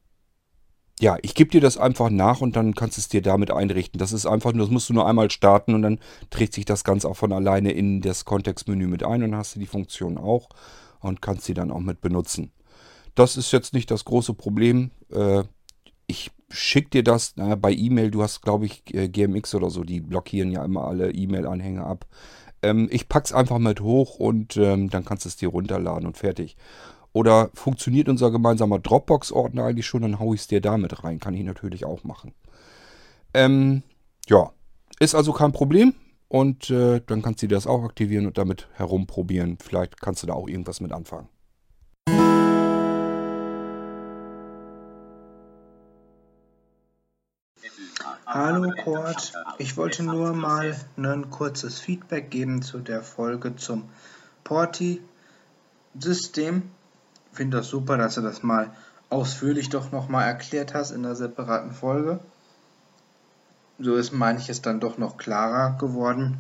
ja, 0.99 1.17
ich 1.21 1.35
gebe 1.35 1.51
dir 1.51 1.61
das 1.61 1.77
einfach 1.77 2.09
nach 2.09 2.41
und 2.41 2.55
dann 2.55 2.73
kannst 2.73 2.97
du 2.97 3.01
es 3.01 3.07
dir 3.07 3.21
damit 3.21 3.51
einrichten. 3.51 3.99
Das 3.99 4.13
ist 4.13 4.25
einfach 4.25 4.53
nur, 4.53 4.65
das 4.65 4.71
musst 4.71 4.89
du 4.89 4.93
nur 4.93 5.07
einmal 5.07 5.29
starten 5.29 5.75
und 5.75 5.83
dann 5.83 5.99
trägt 6.31 6.53
sich 6.53 6.65
das 6.65 6.83
Ganze 6.83 7.07
auch 7.07 7.17
von 7.17 7.31
alleine 7.31 7.71
in 7.71 8.01
das 8.01 8.25
Kontextmenü 8.25 8.87
mit 8.87 9.03
ein 9.03 9.21
und 9.23 9.31
dann 9.31 9.39
hast 9.39 9.55
du 9.55 9.59
die 9.59 9.67
Funktion 9.67 10.17
auch 10.17 10.49
und 10.99 11.21
kannst 11.21 11.45
sie 11.45 11.53
dann 11.53 11.71
auch 11.71 11.79
mit 11.79 12.01
benutzen. 12.01 12.51
Das 13.13 13.37
ist 13.37 13.51
jetzt 13.51 13.73
nicht 13.73 13.91
das 13.91 14.05
große 14.05 14.33
Problem. 14.33 14.91
Äh, 15.11 15.43
ich 16.07 16.31
schicke 16.49 16.89
dir 16.89 17.03
das 17.03 17.33
na, 17.35 17.55
bei 17.55 17.71
E-Mail. 17.71 18.11
Du 18.11 18.23
hast, 18.23 18.41
glaube 18.41 18.65
ich, 18.65 18.83
äh, 18.93 19.09
GMX 19.09 19.53
oder 19.55 19.69
so. 19.69 19.83
Die 19.83 19.99
blockieren 19.99 20.51
ja 20.51 20.63
immer 20.63 20.85
alle 20.85 21.11
E-Mail-Anhänge 21.11 21.85
ab. 21.85 22.07
Ähm, 22.63 22.87
ich 22.91 23.05
es 23.11 23.33
einfach 23.33 23.59
mit 23.59 23.81
hoch 23.81 24.17
und 24.19 24.57
ähm, 24.57 24.89
dann 24.89 25.05
kannst 25.05 25.25
du 25.25 25.29
es 25.29 25.35
dir 25.35 25.49
runterladen 25.49 26.07
und 26.07 26.17
fertig. 26.17 26.55
Oder 27.13 27.49
funktioniert 27.53 28.09
unser 28.09 28.31
gemeinsamer 28.31 28.79
Dropbox-Ordner 28.79 29.65
eigentlich 29.65 29.85
schon, 29.85 30.03
dann 30.03 30.19
haue 30.19 30.35
ich 30.35 30.41
es 30.41 30.47
dir 30.47 30.61
damit 30.61 31.03
rein. 31.03 31.19
Kann 31.19 31.33
ich 31.33 31.43
natürlich 31.43 31.85
auch 31.85 32.03
machen. 32.03 32.33
Ähm, 33.33 33.83
ja, 34.27 34.51
ist 34.99 35.15
also 35.15 35.33
kein 35.33 35.51
Problem. 35.51 35.93
Und 36.29 36.69
äh, 36.69 37.01
dann 37.05 37.21
kannst 37.21 37.41
du 37.41 37.47
das 37.47 37.67
auch 37.67 37.83
aktivieren 37.83 38.27
und 38.27 38.37
damit 38.37 38.67
herumprobieren. 38.73 39.57
Vielleicht 39.61 40.01
kannst 40.01 40.23
du 40.23 40.27
da 40.27 40.33
auch 40.33 40.47
irgendwas 40.47 40.81
mit 40.81 40.91
anfangen. 40.91 41.29
Hallo 48.29 48.73
Kurt, 48.83 49.31
ich 49.57 49.77
wollte 49.77 50.03
nur 50.03 50.33
mal 50.33 50.75
ein 50.97 51.29
kurzes 51.29 51.79
Feedback 51.79 52.29
geben 52.29 52.61
zu 52.61 52.79
der 52.79 53.01
Folge 53.01 53.55
zum 53.55 53.87
Porti-System. 54.43 55.03
Ich 57.31 57.37
finde 57.37 57.55
das 57.55 57.69
super, 57.69 57.95
dass 57.95 58.15
du 58.15 58.21
das 58.21 58.43
mal 58.43 58.75
ausführlich 59.09 59.69
doch 59.69 59.93
nochmal 59.93 60.27
erklärt 60.27 60.73
hast 60.73 60.91
in 60.91 61.05
einer 61.05 61.15
separaten 61.15 61.71
Folge. 61.71 62.19
So 63.79 63.95
ist 63.95 64.11
manches 64.11 64.61
dann 64.61 64.81
doch 64.81 64.97
noch 64.97 65.15
klarer 65.15 65.77
geworden. 65.77 66.37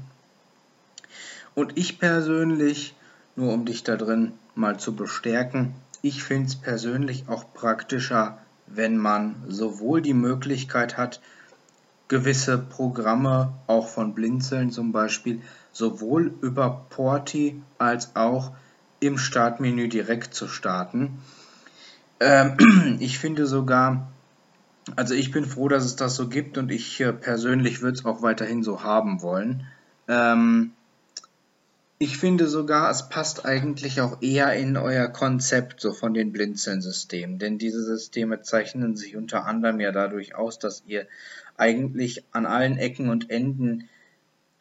Und 1.55 1.77
ich 1.77 1.99
persönlich, 1.99 2.97
nur 3.37 3.53
um 3.53 3.63
dich 3.63 3.85
da 3.85 3.95
drin 3.95 4.33
mal 4.55 4.77
zu 4.77 4.93
bestärken, 4.93 5.73
ich 6.01 6.21
finde 6.21 6.47
es 6.49 6.57
persönlich 6.57 7.29
auch 7.29 7.45
praktischer, 7.53 8.39
wenn 8.65 8.97
man 8.97 9.41
sowohl 9.47 10.01
die 10.01 10.13
Möglichkeit 10.13 10.97
hat, 10.97 11.21
gewisse 12.07 12.57
Programme, 12.57 13.53
auch 13.67 13.87
von 13.87 14.13
Blinzeln 14.13 14.71
zum 14.71 14.91
Beispiel, 14.91 15.41
sowohl 15.71 16.33
über 16.41 16.85
Porti 16.89 17.61
als 17.77 18.15
auch 18.15 18.51
im 18.99 19.17
Startmenü 19.17 19.87
direkt 19.87 20.33
zu 20.33 20.47
starten. 20.47 21.19
Ähm, 22.19 22.97
ich 22.99 23.19
finde 23.19 23.45
sogar, 23.45 24.07
also 24.95 25.13
ich 25.13 25.31
bin 25.31 25.45
froh, 25.45 25.67
dass 25.67 25.85
es 25.85 25.95
das 25.95 26.15
so 26.15 26.29
gibt 26.29 26.57
und 26.57 26.71
ich 26.71 26.99
äh, 27.01 27.13
persönlich 27.13 27.81
würde 27.81 27.97
es 27.97 28.05
auch 28.05 28.21
weiterhin 28.21 28.63
so 28.63 28.83
haben 28.83 29.21
wollen. 29.21 29.67
Ähm, 30.07 30.71
ich 31.99 32.17
finde 32.17 32.47
sogar, 32.47 32.91
es 32.91 33.09
passt 33.09 33.45
eigentlich 33.45 34.01
auch 34.01 34.21
eher 34.21 34.53
in 34.53 34.77
euer 34.77 35.07
Konzept 35.07 35.81
so 35.81 35.93
von 35.93 36.13
den 36.13 36.31
Blinzeln-Systemen, 36.31 37.39
denn 37.39 37.57
diese 37.57 37.83
Systeme 37.83 38.41
zeichnen 38.41 38.95
sich 38.95 39.15
unter 39.15 39.45
anderem 39.45 39.79
ja 39.79 39.91
dadurch 39.91 40.35
aus, 40.35 40.59
dass 40.59 40.83
ihr 40.85 41.07
eigentlich 41.57 42.23
an 42.31 42.45
allen 42.45 42.77
Ecken 42.77 43.09
und 43.09 43.31
Enden 43.31 43.89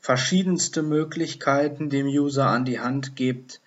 verschiedenste 0.01 0.83
Möglichkeiten 0.83 1.91
dem 1.91 2.07
User 2.07 2.47
an 2.47 2.65
die 2.65 2.81
Hand 2.81 3.17
gebt, 3.17 3.61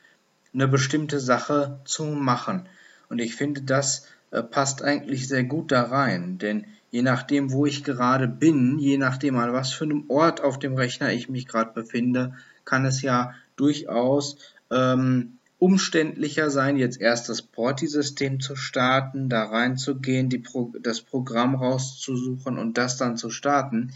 eine 0.52 0.68
bestimmte 0.68 1.20
Sache 1.20 1.80
zu 1.86 2.06
machen. 2.06 2.68
Und 3.08 3.20
ich 3.20 3.36
finde, 3.36 3.62
das 3.62 4.08
äh, 4.32 4.42
passt 4.42 4.82
eigentlich 4.82 5.28
sehr 5.28 5.44
gut 5.44 5.72
da 5.72 5.84
rein, 5.84 6.40
denn 6.40 6.66
je 6.90 7.04
nachdem, 7.04 7.52
wo 7.52 7.68
ich 7.68 7.84
gerade 7.84 8.28
bin, 8.28 8.80
je 8.80 8.98
nachdem, 8.98 9.38
an 9.38 9.54
was 9.54 9.74
für 9.74 9.84
einem 9.84 10.06
Ort 10.10 10.42
auf 10.42 10.58
dem 10.58 10.74
Rechner 10.74 11.12
ich 11.12 11.30
mich 11.30 11.48
gerade 11.48 11.72
befinde, 11.72 12.34
kann 12.66 12.86
es 12.86 13.04
ja 13.04 13.36
durchaus 13.60 14.38
ähm, 14.72 15.40
umständlicher 15.60 16.50
sein, 16.50 16.78
jetzt 16.78 17.02
erst 17.02 17.28
das 17.28 17.42
Porti-System 17.42 18.40
zu 18.40 18.56
starten, 18.56 19.28
da 19.28 19.46
reinzugehen, 19.46 20.30
Pro 20.42 20.74
das 20.82 21.02
Programm 21.02 21.56
rauszusuchen 21.56 22.58
und 22.58 22.78
das 22.78 22.98
dann 22.98 23.18
zu 23.18 23.30
starten. 23.30 23.92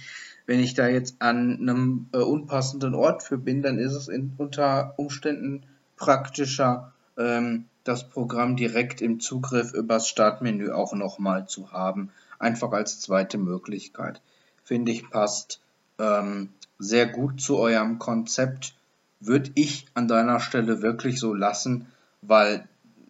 Wenn 0.46 0.60
ich 0.60 0.74
da 0.74 0.90
jetzt 0.90 1.16
an 1.22 1.60
einem 1.62 2.08
äh, 2.12 2.18
unpassenden 2.18 2.94
Ort 2.94 3.24
für 3.24 3.38
bin, 3.38 3.62
dann 3.62 3.80
ist 3.80 3.94
es 3.94 4.10
in, 4.10 4.34
unter 4.38 4.94
Umständen 4.98 5.64
praktischer, 5.96 6.92
ähm, 7.18 7.66
das 7.86 8.10
Programm 8.10 8.58
direkt 8.58 9.02
im 9.02 9.22
Zugriff 9.22 9.74
übers 9.74 10.10
Startmenü 10.10 10.72
auch 10.72 10.94
nochmal 10.94 11.48
zu 11.48 11.72
haben. 11.72 12.10
Einfach 12.40 12.72
als 12.72 13.00
zweite 13.00 13.38
Möglichkeit. 13.38 14.22
Finde 14.66 14.92
ich 14.92 15.10
passt 15.10 15.62
ähm, 15.98 16.50
sehr 16.78 17.08
gut 17.08 17.40
zu 17.40 17.58
eurem 17.58 18.00
Konzept 18.00 18.76
würde 19.26 19.52
ich 19.56 19.88
an 19.94 20.08
deiner 20.08 20.40
Stelle 20.40 20.82
wirklich 20.82 21.20
so 21.20 21.34
lassen, 21.34 21.88
weil, 22.22 22.68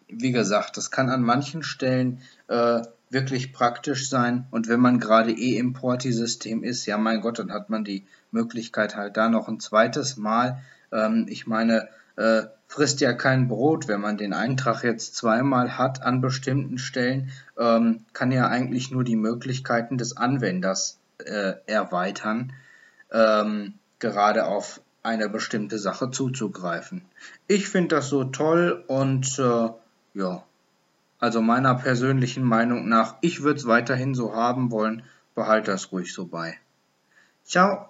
wie 0.07 0.31
gesagt, 0.31 0.77
das 0.77 0.91
kann 0.91 1.09
an 1.09 1.21
manchen 1.21 1.63
Stellen 1.63 2.21
äh, 2.47 2.81
wirklich 3.09 3.53
praktisch 3.53 4.09
sein. 4.09 4.45
Und 4.51 4.67
wenn 4.67 4.79
man 4.79 4.99
gerade 4.99 5.31
eh 5.31 5.57
im 5.57 5.73
Porti-System 5.73 6.63
ist, 6.63 6.85
ja 6.85 6.97
mein 6.97 7.21
Gott, 7.21 7.39
dann 7.39 7.51
hat 7.51 7.69
man 7.69 7.83
die 7.83 8.05
Möglichkeit 8.31 8.95
halt 8.95 9.17
da 9.17 9.29
noch 9.29 9.47
ein 9.47 9.59
zweites 9.59 10.17
Mal. 10.17 10.61
Ähm, 10.91 11.27
ich 11.29 11.47
meine, 11.47 11.89
äh, 12.15 12.43
frisst 12.67 13.01
ja 13.01 13.13
kein 13.13 13.47
Brot, 13.47 13.87
wenn 13.87 14.01
man 14.01 14.17
den 14.17 14.33
Eintrag 14.33 14.83
jetzt 14.83 15.15
zweimal 15.15 15.77
hat 15.77 16.01
an 16.01 16.21
bestimmten 16.21 16.77
Stellen, 16.77 17.31
ähm, 17.57 18.05
kann 18.13 18.31
ja 18.31 18.47
eigentlich 18.47 18.91
nur 18.91 19.03
die 19.03 19.15
Möglichkeiten 19.15 19.97
des 19.97 20.17
Anwenders 20.17 20.99
äh, 21.19 21.53
erweitern. 21.67 22.53
Ähm, 23.11 23.75
gerade 23.99 24.45
auf 24.45 24.81
eine 25.03 25.29
bestimmte 25.29 25.77
Sache 25.77 26.09
zuzugreifen. 26.09 27.03
Ich 27.47 27.67
finde 27.67 27.95
das 27.95 28.09
so 28.09 28.23
toll 28.23 28.83
und 28.87 29.37
äh, 29.37 29.69
ja, 30.13 30.43
also 31.19 31.41
meiner 31.41 31.75
persönlichen 31.75 32.43
Meinung 32.43 32.89
nach, 32.89 33.15
ich 33.21 33.43
würde 33.43 33.59
es 33.59 33.67
weiterhin 33.67 34.15
so 34.15 34.33
haben 34.33 34.71
wollen, 34.71 35.03
behalte 35.35 35.71
das 35.71 35.91
ruhig 35.91 36.13
so 36.13 36.25
bei. 36.25 36.57
Ciao. 37.45 37.89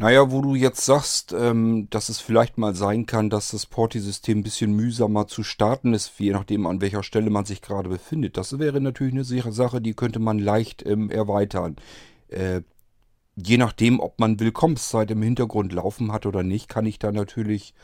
Naja, 0.00 0.32
wo 0.32 0.42
du 0.42 0.56
jetzt 0.56 0.84
sagst, 0.84 1.32
ähm, 1.32 1.88
dass 1.90 2.08
es 2.08 2.18
vielleicht 2.18 2.58
mal 2.58 2.74
sein 2.74 3.06
kann, 3.06 3.30
dass 3.30 3.52
das 3.52 3.66
Porti-System 3.66 4.38
ein 4.38 4.42
bisschen 4.42 4.72
mühsamer 4.72 5.28
zu 5.28 5.44
starten 5.44 5.94
ist, 5.94 6.18
je 6.18 6.32
nachdem 6.32 6.66
an 6.66 6.80
welcher 6.80 7.04
Stelle 7.04 7.30
man 7.30 7.44
sich 7.44 7.62
gerade 7.62 7.88
befindet. 7.88 8.36
Das 8.36 8.58
wäre 8.58 8.80
natürlich 8.80 9.14
eine 9.14 9.52
Sache, 9.52 9.80
die 9.80 9.94
könnte 9.94 10.18
man 10.18 10.40
leicht 10.40 10.84
ähm, 10.84 11.10
erweitern. 11.10 11.76
Äh, 12.28 12.62
je 13.36 13.58
nachdem, 13.58 14.00
ob 14.00 14.18
man 14.20 14.40
Willkommenszeit 14.40 15.10
im 15.10 15.22
Hintergrund 15.22 15.72
laufen 15.72 16.12
hat 16.12 16.26
oder 16.26 16.42
nicht, 16.42 16.68
kann 16.68 16.86
ich 16.86 16.98
da 16.98 17.12
natürlich 17.12 17.74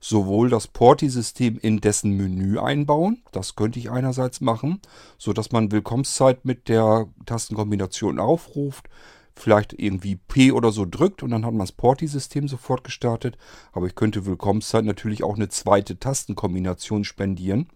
sowohl 0.00 0.48
das 0.48 0.68
Porti-System 0.68 1.58
in 1.58 1.80
dessen 1.80 2.12
Menü 2.12 2.58
einbauen, 2.58 3.22
das 3.32 3.56
könnte 3.56 3.78
ich 3.78 3.90
einerseits 3.90 4.40
machen, 4.40 4.80
so 5.16 5.32
dass 5.32 5.50
man 5.50 5.72
Willkommenszeit 5.72 6.44
mit 6.44 6.68
der 6.68 7.08
Tastenkombination 7.26 8.20
aufruft, 8.20 8.88
vielleicht 9.34 9.72
irgendwie 9.72 10.16
P 10.16 10.52
oder 10.52 10.70
so 10.72 10.84
drückt 10.84 11.22
und 11.22 11.30
dann 11.30 11.44
hat 11.44 11.52
man 11.52 11.60
das 11.60 11.72
Porti-System 11.72 12.48
sofort 12.48 12.84
gestartet. 12.84 13.38
Aber 13.72 13.86
ich 13.86 13.94
könnte 13.94 14.26
Willkommenszeit 14.26 14.84
natürlich 14.84 15.24
auch 15.24 15.36
eine 15.36 15.48
zweite 15.48 15.98
Tastenkombination 15.98 17.04
spendieren, 17.04 17.68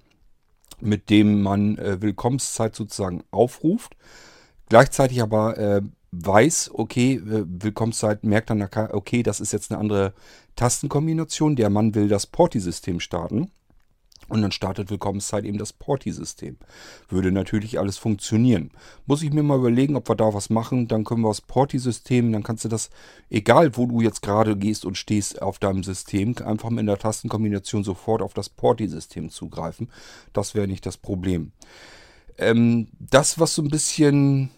mit 0.81 1.11
dem 1.11 1.43
man 1.43 1.79
äh, 1.79 2.03
Willkommenszeit 2.03 2.75
sozusagen 2.75 3.23
aufruft. 3.31 3.97
Gleichzeitig 4.69 5.23
aber 5.23 5.59
äh, 5.59 5.83
weiß, 6.13 6.71
okay, 6.75 7.15
äh, 7.15 7.45
Willkommenszeit 7.47 8.23
merkt 8.23 8.51
dann, 8.51 8.63
okay, 8.63 9.23
das 9.23 9.41
ist 9.41 9.53
jetzt 9.53 9.73
eine 9.73 9.81
andere 9.81 10.13
Tastenkombination. 10.57 11.57
Der 11.57 11.71
Mann 11.71 11.95
will 11.95 12.09
das 12.09 12.27
Porti-System 12.27 13.01
starten. 13.01 13.51
Und 14.29 14.41
dann 14.41 14.53
startet 14.53 14.89
Willkommenszeit 14.89 15.45
eben 15.45 15.59
das 15.59 15.73
Porti-System. 15.73 16.57
Würde 17.09 17.33
natürlich 17.33 17.79
alles 17.79 17.99
funktionieren. 17.99 18.71
Muss 19.05 19.23
ich 19.23 19.33
mir 19.33 19.43
mal 19.43 19.59
überlegen, 19.59 19.97
ob 19.97 20.09
wir 20.09 20.15
da 20.15 20.33
was 20.33 20.49
machen. 20.49 20.87
Dann 20.89 21.05
können 21.05 21.23
wir 21.23 21.29
das 21.29 21.41
Porti-System, 21.41 22.33
dann 22.33 22.43
kannst 22.43 22.65
du 22.65 22.69
das, 22.69 22.91
egal 23.29 23.77
wo 23.77 23.87
du 23.87 24.01
jetzt 24.01 24.23
gerade 24.23 24.57
gehst 24.57 24.85
und 24.85 24.97
stehst 24.97 25.43
auf 25.43 25.59
deinem 25.59 25.83
System, 25.83 26.35
einfach 26.45 26.71
mit 26.71 26.87
der 26.87 26.99
Tastenkombination 26.99 27.85
sofort 27.85 28.23
auf 28.23 28.33
das 28.33 28.49
Porti-System 28.49 29.29
zugreifen. 29.29 29.91
Das 30.33 30.55
wäre 30.55 30.69
nicht 30.69 30.87
das 30.87 30.97
Problem. 30.97 31.53
Ähm, 32.39 32.89
das, 33.01 33.39
was 33.39 33.55
so 33.55 33.63
ein 33.63 33.69
bisschen, 33.69 34.51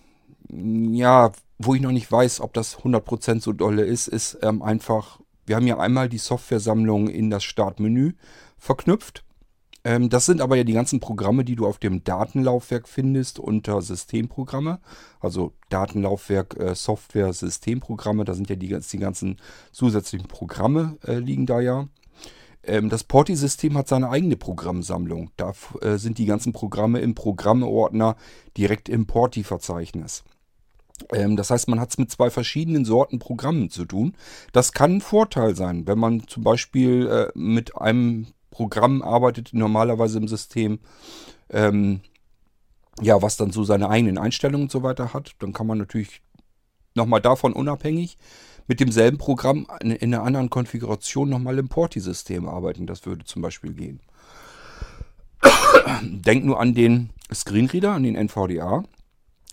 ja, 0.51 1.33
wo 1.59 1.75
ich 1.75 1.81
noch 1.81 1.93
nicht 1.93 2.11
weiß, 2.11 2.41
ob 2.41 2.53
das 2.53 2.79
100% 2.79 3.41
so 3.41 3.53
dolle 3.53 3.83
ist, 3.83 4.09
ist 4.09 4.39
ähm, 4.43 4.63
einfach, 4.63 5.21
wir 5.47 5.57
haben 5.57 5.67
ja 5.67 5.79
einmal 5.79 6.09
die 6.09 6.19
Software-Sammlung 6.19 7.09
in 7.09 7.31
das 7.31 7.45
Startmenü 7.45 8.13
verknüpft. 8.59 9.25
Ähm, 9.85 10.09
das 10.09 10.27
sind 10.27 10.41
aber 10.41 10.57
ja 10.57 10.65
die 10.65 10.73
ganzen 10.73 10.99
Programme, 10.99 11.45
die 11.45 11.57
du 11.57 11.67
auf 11.67 11.79
dem 11.79 12.03
Datenlaufwerk 12.03 12.89
findest 12.89 13.39
unter 13.39 13.83
Systemprogramme. 13.83 14.81
Also 15.21 15.53
Datenlaufwerk, 15.69 16.59
äh, 16.59 16.75
Software, 16.75 17.33
Systemprogramme, 17.33 18.25
da 18.25 18.35
sind 18.35 18.49
ja 18.49 18.57
die, 18.57 18.77
die 18.79 18.99
ganzen 18.99 19.37
zusätzlichen 19.73 20.29
Programme 20.29 20.97
äh, 21.07 21.19
liegen 21.19 21.47
da 21.47 21.61
ja. 21.61 21.89
Ähm, 22.67 22.89
das 22.89 23.05
Porti-System 23.05 23.77
hat 23.77 23.89
seine 23.89 24.09
eigene 24.09 24.37
Programmsammlung. 24.37 25.31
Da 25.37 25.53
äh, 25.83 25.99
sind 25.99 26.17
die 26.17 26.27
ganzen 26.27 26.53
Programme 26.55 27.01
im 27.01 27.15
Programmeordner 27.15 28.17
direkt 28.57 28.89
im 28.89 29.07
Porti-Verzeichnis. 29.07 30.25
Ähm, 31.13 31.37
das 31.37 31.51
heißt, 31.51 31.69
man 31.69 31.81
hat 31.81 31.91
es 31.91 31.99
mit 31.99 32.11
zwei 32.11 32.31
verschiedenen 32.31 32.85
Sorten 32.85 33.19
Programmen 33.19 33.71
zu 33.71 33.85
tun. 33.85 34.15
Das 34.53 34.73
kann 34.73 34.97
ein 34.97 35.01
Vorteil 35.01 35.57
sein, 35.57 35.87
wenn 35.87 35.99
man 35.99 36.27
zum 36.27 36.45
Beispiel 36.45 37.07
äh, 37.09 37.39
mit 37.39 37.77
einem 37.77 38.29
Programm 38.51 39.03
arbeitet, 39.03 39.51
normalerweise 39.53 40.19
im 40.19 40.29
System, 40.29 40.79
ähm, 41.51 42.01
ja, 43.01 43.21
was 43.21 43.37
dann 43.37 43.51
so 43.51 43.65
seine 43.65 43.91
eigenen 43.91 44.19
Einstellungen 44.19 44.67
und 44.67 44.71
so 44.73 44.83
weiter 44.83 45.13
hat. 45.13 45.33
Dann 45.41 45.53
kann 45.53 45.67
man 45.67 45.79
natürlich 45.79 46.23
nochmal 46.95 47.21
davon 47.21 47.53
unabhängig 47.53 48.17
mit 48.67 48.81
demselben 48.81 49.19
Programm 49.19 49.67
in, 49.81 49.91
in 49.91 50.15
einer 50.15 50.23
anderen 50.23 50.51
Konfiguration 50.51 51.29
nochmal 51.29 51.59
im 51.59 51.69
Porti-System 51.69 52.49
arbeiten. 52.49 52.87
Das 52.87 53.05
würde 53.05 53.25
zum 53.25 53.43
Beispiel 53.43 53.73
gehen. 53.73 54.01
Denk 56.03 56.45
nur 56.45 56.61
an 56.61 56.75
den 56.75 57.11
Screenreader, 57.33 57.93
an 57.93 58.05
den 58.05 58.15
NVDA. 58.15 58.85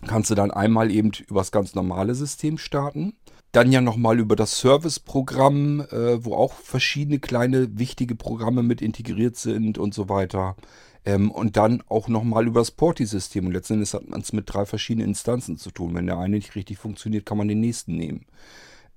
Kannst 0.08 0.30
du 0.30 0.36
dann 0.36 0.52
einmal 0.52 0.92
eben 0.92 1.12
über 1.28 1.42
das 1.42 1.52
ganz 1.52 1.76
normale 1.76 2.16
System 2.16 2.58
starten 2.58 3.14
dann 3.52 3.72
ja 3.72 3.82
nochmal 3.82 4.20
über 4.20 4.36
das 4.36 4.58
Service-Programm, 4.60 5.82
äh, 5.82 6.24
wo 6.24 6.36
auch 6.36 6.54
verschiedene 6.54 7.20
kleine 7.20 7.78
wichtige 7.78 8.16
Programme 8.16 8.64
mit 8.64 8.82
integriert 8.82 9.36
sind 9.36 9.78
und 9.78 9.94
so 9.94 10.08
weiter. 10.10 10.56
Ähm, 11.04 11.32
und 11.32 11.58
dann 11.58 11.84
auch 11.88 12.08
nochmal 12.08 12.48
über 12.48 12.62
das 12.62 12.72
Porti-System. 12.72 13.48
Und 13.48 13.54
letztendlich 13.54 13.94
hat 13.94 14.08
man 14.08 14.22
es 14.22 14.34
mit 14.34 14.46
drei 14.54 14.66
verschiedenen 14.66 15.10
Instanzen 15.10 15.58
zu 15.58 15.72
tun. 15.72 15.96
Wenn 15.96 16.06
der 16.06 16.18
eine 16.18 16.36
nicht 16.36 16.56
richtig 16.56 16.78
funktioniert, 16.78 17.26
kann 17.26 17.38
man 17.38 17.48
den 17.48 17.60
nächsten 17.60 17.98
nehmen. 17.98 18.26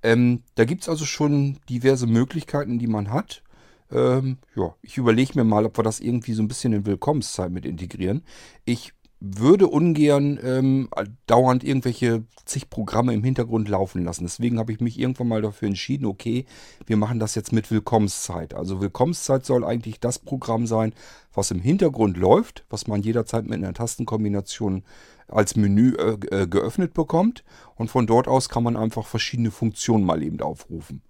Ähm, 0.03 0.43
da 0.55 0.65
gibt 0.65 0.83
es 0.83 0.89
also 0.89 1.05
schon 1.05 1.59
diverse 1.69 2.07
Möglichkeiten, 2.07 2.79
die 2.79 2.87
man 2.87 3.11
hat. 3.11 3.43
Ähm, 3.91 4.39
ja, 4.55 4.75
ich 4.83 4.99
überlege 4.99 5.33
mir 5.35 5.45
mal, 5.45 5.65
ob 5.65 5.79
wir 5.79 5.83
das 5.83 5.99
irgendwie 5.99 6.35
so 6.35 6.43
ein 6.43 6.49
bisschen 6.49 6.73
in 6.75 6.87
Willkommenszeit 6.87 7.51
mit 7.51 7.67
integrieren. 7.67 8.23
Ich 8.65 8.93
würde 9.27 9.69
ungern 9.69 10.39
ähm, 10.43 10.89
dauernd 11.27 11.65
irgendwelche 11.65 12.25
zig 12.45 12.69
Programme 12.69 13.15
im 13.15 13.25
Hintergrund 13.25 13.69
laufen 13.69 14.05
lassen. 14.05 14.25
Deswegen 14.25 14.59
habe 14.59 14.73
ich 14.73 14.81
mich 14.81 14.99
irgendwann 14.99 15.29
mal 15.29 15.41
dafür 15.41 15.69
entschieden, 15.69 16.05
okay, 16.05 16.45
wir 16.85 16.99
machen 16.99 17.19
das 17.19 17.35
jetzt 17.35 17.53
mit 17.53 17.71
Willkommenszeit. 17.71 18.53
Also 18.53 18.83
Willkommenszeit 18.83 19.47
soll 19.47 19.65
eigentlich 19.65 19.99
das 19.99 20.19
Programm 20.19 20.67
sein, 20.67 20.93
was 21.33 21.51
im 21.51 21.61
Hintergrund 21.61 22.19
läuft, 22.19 22.65
was 22.69 22.87
man 22.87 23.03
jederzeit 23.03 23.45
mit 23.45 23.55
einer 23.55 23.73
Tastenkombination 23.73 24.85
als 25.27 25.57
Menü 25.57 25.95
äh, 25.95 26.43
äh 26.43 26.47
geöffnet 26.47 26.93
bekommt. 26.93 27.45
Und 27.77 27.91
von 27.91 28.07
dort 28.07 28.29
aus 28.29 28.51
kann 28.51 28.63
man 28.63 28.77
einfach 28.77 29.07
verschiedene 29.07 29.51
Funktionen 29.51 30.05
mal 30.05 30.23
eben 30.23 30.41
aufrufen. 30.43 31.01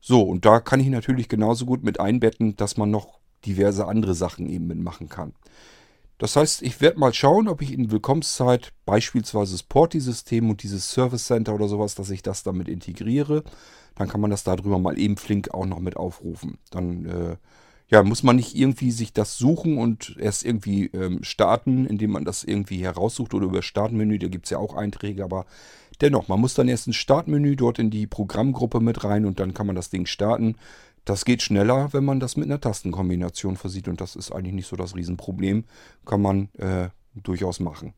So, 0.00 0.22
und 0.22 0.46
da 0.46 0.58
kann 0.58 0.80
ich 0.80 0.88
natürlich 0.88 1.28
genauso 1.28 1.66
gut 1.66 1.84
mit 1.84 2.00
einbetten, 2.00 2.56
dass 2.56 2.78
man 2.78 2.90
noch 2.90 3.20
diverse 3.44 3.86
andere 3.86 4.14
Sachen 4.14 4.48
eben 4.48 4.66
mitmachen 4.68 5.08
kann. 5.08 5.34
Das 6.22 6.36
heißt, 6.36 6.62
ich 6.62 6.80
werde 6.80 7.00
mal 7.00 7.12
schauen, 7.12 7.48
ob 7.48 7.62
ich 7.62 7.72
in 7.72 7.90
Willkommenszeit 7.90 8.72
beispielsweise 8.86 9.54
das 9.54 9.64
Porti-System 9.64 10.50
und 10.50 10.62
dieses 10.62 10.88
Service 10.88 11.24
Center 11.24 11.52
oder 11.52 11.66
sowas, 11.66 11.96
dass 11.96 12.10
ich 12.10 12.22
das 12.22 12.44
damit 12.44 12.68
integriere. 12.68 13.42
Dann 13.96 14.06
kann 14.08 14.20
man 14.20 14.30
das 14.30 14.44
darüber 14.44 14.78
mal 14.78 15.00
eben 15.00 15.16
flink 15.16 15.52
auch 15.52 15.66
noch 15.66 15.80
mit 15.80 15.96
aufrufen. 15.96 16.58
Dann 16.70 17.06
äh, 17.06 17.36
ja, 17.88 18.04
muss 18.04 18.22
man 18.22 18.36
nicht 18.36 18.54
irgendwie 18.54 18.92
sich 18.92 19.12
das 19.12 19.36
suchen 19.36 19.78
und 19.78 20.16
erst 20.16 20.44
irgendwie 20.44 20.86
ähm, 20.94 21.24
starten, 21.24 21.86
indem 21.86 22.12
man 22.12 22.24
das 22.24 22.44
irgendwie 22.44 22.84
heraussucht 22.84 23.34
oder 23.34 23.46
über 23.46 23.62
Startmenü, 23.62 24.20
da 24.20 24.28
gibt 24.28 24.44
es 24.44 24.50
ja 24.50 24.58
auch 24.58 24.76
Einträge, 24.76 25.24
aber 25.24 25.44
dennoch, 26.00 26.28
man 26.28 26.40
muss 26.40 26.54
dann 26.54 26.68
erst 26.68 26.86
ein 26.86 26.92
Startmenü 26.92 27.56
dort 27.56 27.80
in 27.80 27.90
die 27.90 28.06
Programmgruppe 28.06 28.78
mit 28.78 29.02
rein 29.02 29.26
und 29.26 29.40
dann 29.40 29.54
kann 29.54 29.66
man 29.66 29.74
das 29.74 29.90
Ding 29.90 30.06
starten. 30.06 30.54
Das 31.04 31.24
geht 31.24 31.42
schneller, 31.42 31.92
wenn 31.92 32.04
man 32.04 32.20
das 32.20 32.36
mit 32.36 32.46
einer 32.46 32.60
Tastenkombination 32.60 33.56
versieht 33.56 33.88
und 33.88 34.00
das 34.00 34.14
ist 34.14 34.30
eigentlich 34.30 34.54
nicht 34.54 34.68
so 34.68 34.76
das 34.76 34.94
Riesenproblem. 34.94 35.64
Kann 36.06 36.22
man 36.22 36.48
äh, 36.54 36.90
durchaus 37.14 37.60
machen. 37.60 37.94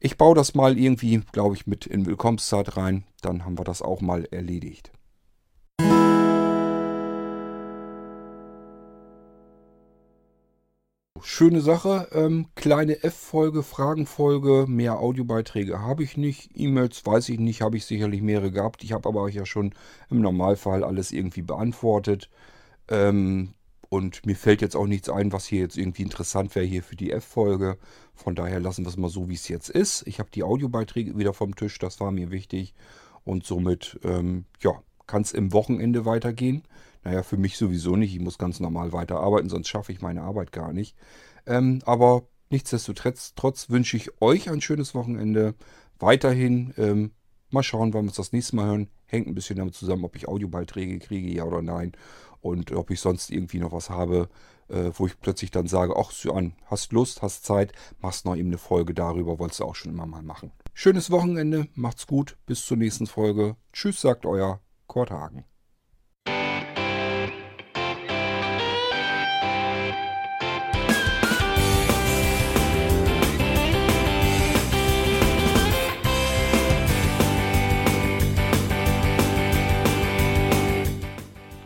Ich 0.00 0.16
baue 0.16 0.36
das 0.36 0.54
mal 0.54 0.78
irgendwie, 0.78 1.22
glaube 1.32 1.56
ich, 1.56 1.66
mit 1.66 1.86
in 1.86 2.06
Willkommenszeit 2.06 2.76
rein. 2.76 3.04
Dann 3.20 3.44
haben 3.44 3.58
wir 3.58 3.64
das 3.64 3.82
auch 3.82 4.00
mal 4.00 4.24
erledigt. 4.30 4.92
Schöne 11.22 11.60
Sache. 11.60 12.08
Ähm, 12.12 12.46
kleine 12.54 13.02
F-Folge, 13.02 13.62
Fragenfolge, 13.62 14.66
mehr 14.68 14.98
Audiobeiträge 14.98 15.80
habe 15.80 16.02
ich 16.02 16.16
nicht. 16.16 16.50
E-Mails 16.54 17.04
weiß 17.04 17.28
ich 17.28 17.38
nicht, 17.38 17.62
habe 17.62 17.76
ich 17.76 17.84
sicherlich 17.84 18.22
mehrere 18.22 18.50
gehabt. 18.50 18.84
Ich 18.84 18.92
habe 18.92 19.08
aber 19.08 19.22
euch 19.22 19.34
ja 19.34 19.46
schon 19.46 19.74
im 20.10 20.20
Normalfall 20.20 20.84
alles 20.84 21.12
irgendwie 21.12 21.42
beantwortet. 21.42 22.30
Ähm, 22.88 23.54
und 23.90 24.26
mir 24.26 24.36
fällt 24.36 24.60
jetzt 24.60 24.76
auch 24.76 24.86
nichts 24.86 25.08
ein, 25.08 25.32
was 25.32 25.46
hier 25.46 25.60
jetzt 25.60 25.78
irgendwie 25.78 26.02
interessant 26.02 26.54
wäre 26.54 26.66
hier 26.66 26.82
für 26.82 26.96
die 26.96 27.10
F-Folge. 27.10 27.78
Von 28.14 28.34
daher 28.34 28.60
lassen 28.60 28.84
wir 28.84 28.90
es 28.90 28.96
mal 28.96 29.08
so, 29.08 29.28
wie 29.28 29.34
es 29.34 29.48
jetzt 29.48 29.70
ist. 29.70 30.06
Ich 30.06 30.18
habe 30.18 30.30
die 30.30 30.42
Audiobeiträge 30.42 31.16
wieder 31.16 31.32
vom 31.32 31.56
Tisch, 31.56 31.78
das 31.78 32.00
war 32.00 32.10
mir 32.10 32.30
wichtig. 32.30 32.74
Und 33.24 33.46
somit, 33.46 33.98
ähm, 34.04 34.44
ja, 34.60 34.82
kann 35.06 35.22
es 35.22 35.32
im 35.32 35.52
Wochenende 35.52 36.04
weitergehen. 36.04 36.62
Naja, 37.04 37.22
für 37.22 37.36
mich 37.36 37.56
sowieso 37.56 37.96
nicht. 37.96 38.14
Ich 38.14 38.20
muss 38.20 38.38
ganz 38.38 38.60
normal 38.60 38.92
weiterarbeiten, 38.92 39.48
sonst 39.48 39.68
schaffe 39.68 39.92
ich 39.92 40.00
meine 40.00 40.22
Arbeit 40.22 40.52
gar 40.52 40.72
nicht. 40.72 40.96
Ähm, 41.46 41.80
aber 41.84 42.28
nichtsdestotrotz 42.50 43.32
trotz 43.34 43.70
wünsche 43.70 43.96
ich 43.96 44.20
euch 44.20 44.50
ein 44.50 44.60
schönes 44.60 44.94
Wochenende. 44.94 45.54
Weiterhin 45.98 46.74
ähm, 46.76 47.12
mal 47.50 47.62
schauen, 47.62 47.92
wann 47.94 48.04
wir 48.04 48.08
uns 48.08 48.16
das 48.16 48.32
nächste 48.32 48.56
Mal 48.56 48.66
hören. 48.66 48.88
Hängt 49.06 49.26
ein 49.26 49.34
bisschen 49.34 49.56
damit 49.56 49.74
zusammen, 49.74 50.04
ob 50.04 50.16
ich 50.16 50.28
Audiobeiträge 50.28 50.98
kriege, 50.98 51.28
ja 51.32 51.44
oder 51.44 51.62
nein. 51.62 51.92
Und 52.40 52.72
ob 52.72 52.90
ich 52.90 53.00
sonst 53.00 53.30
irgendwie 53.30 53.58
noch 53.58 53.72
was 53.72 53.90
habe, 53.90 54.28
äh, 54.68 54.90
wo 54.94 55.06
ich 55.06 55.18
plötzlich 55.18 55.50
dann 55.50 55.66
sage, 55.66 55.94
ach 55.96 56.10
Suan, 56.10 56.54
hast 56.66 56.92
Lust, 56.92 57.22
hast 57.22 57.44
Zeit, 57.44 57.72
machst 58.00 58.24
noch 58.24 58.36
eben 58.36 58.48
eine 58.48 58.58
Folge 58.58 58.94
darüber, 58.94 59.38
wolltest 59.38 59.60
du 59.60 59.64
auch 59.64 59.74
schon 59.74 59.92
immer 59.92 60.06
mal 60.06 60.22
machen. 60.22 60.52
Schönes 60.74 61.10
Wochenende, 61.10 61.66
macht's 61.74 62.06
gut, 62.06 62.36
bis 62.46 62.64
zur 62.64 62.76
nächsten 62.76 63.06
Folge. 63.06 63.56
Tschüss, 63.72 64.00
sagt 64.00 64.26
euer 64.26 64.60
Kurt 64.86 65.10
Hagen. 65.10 65.44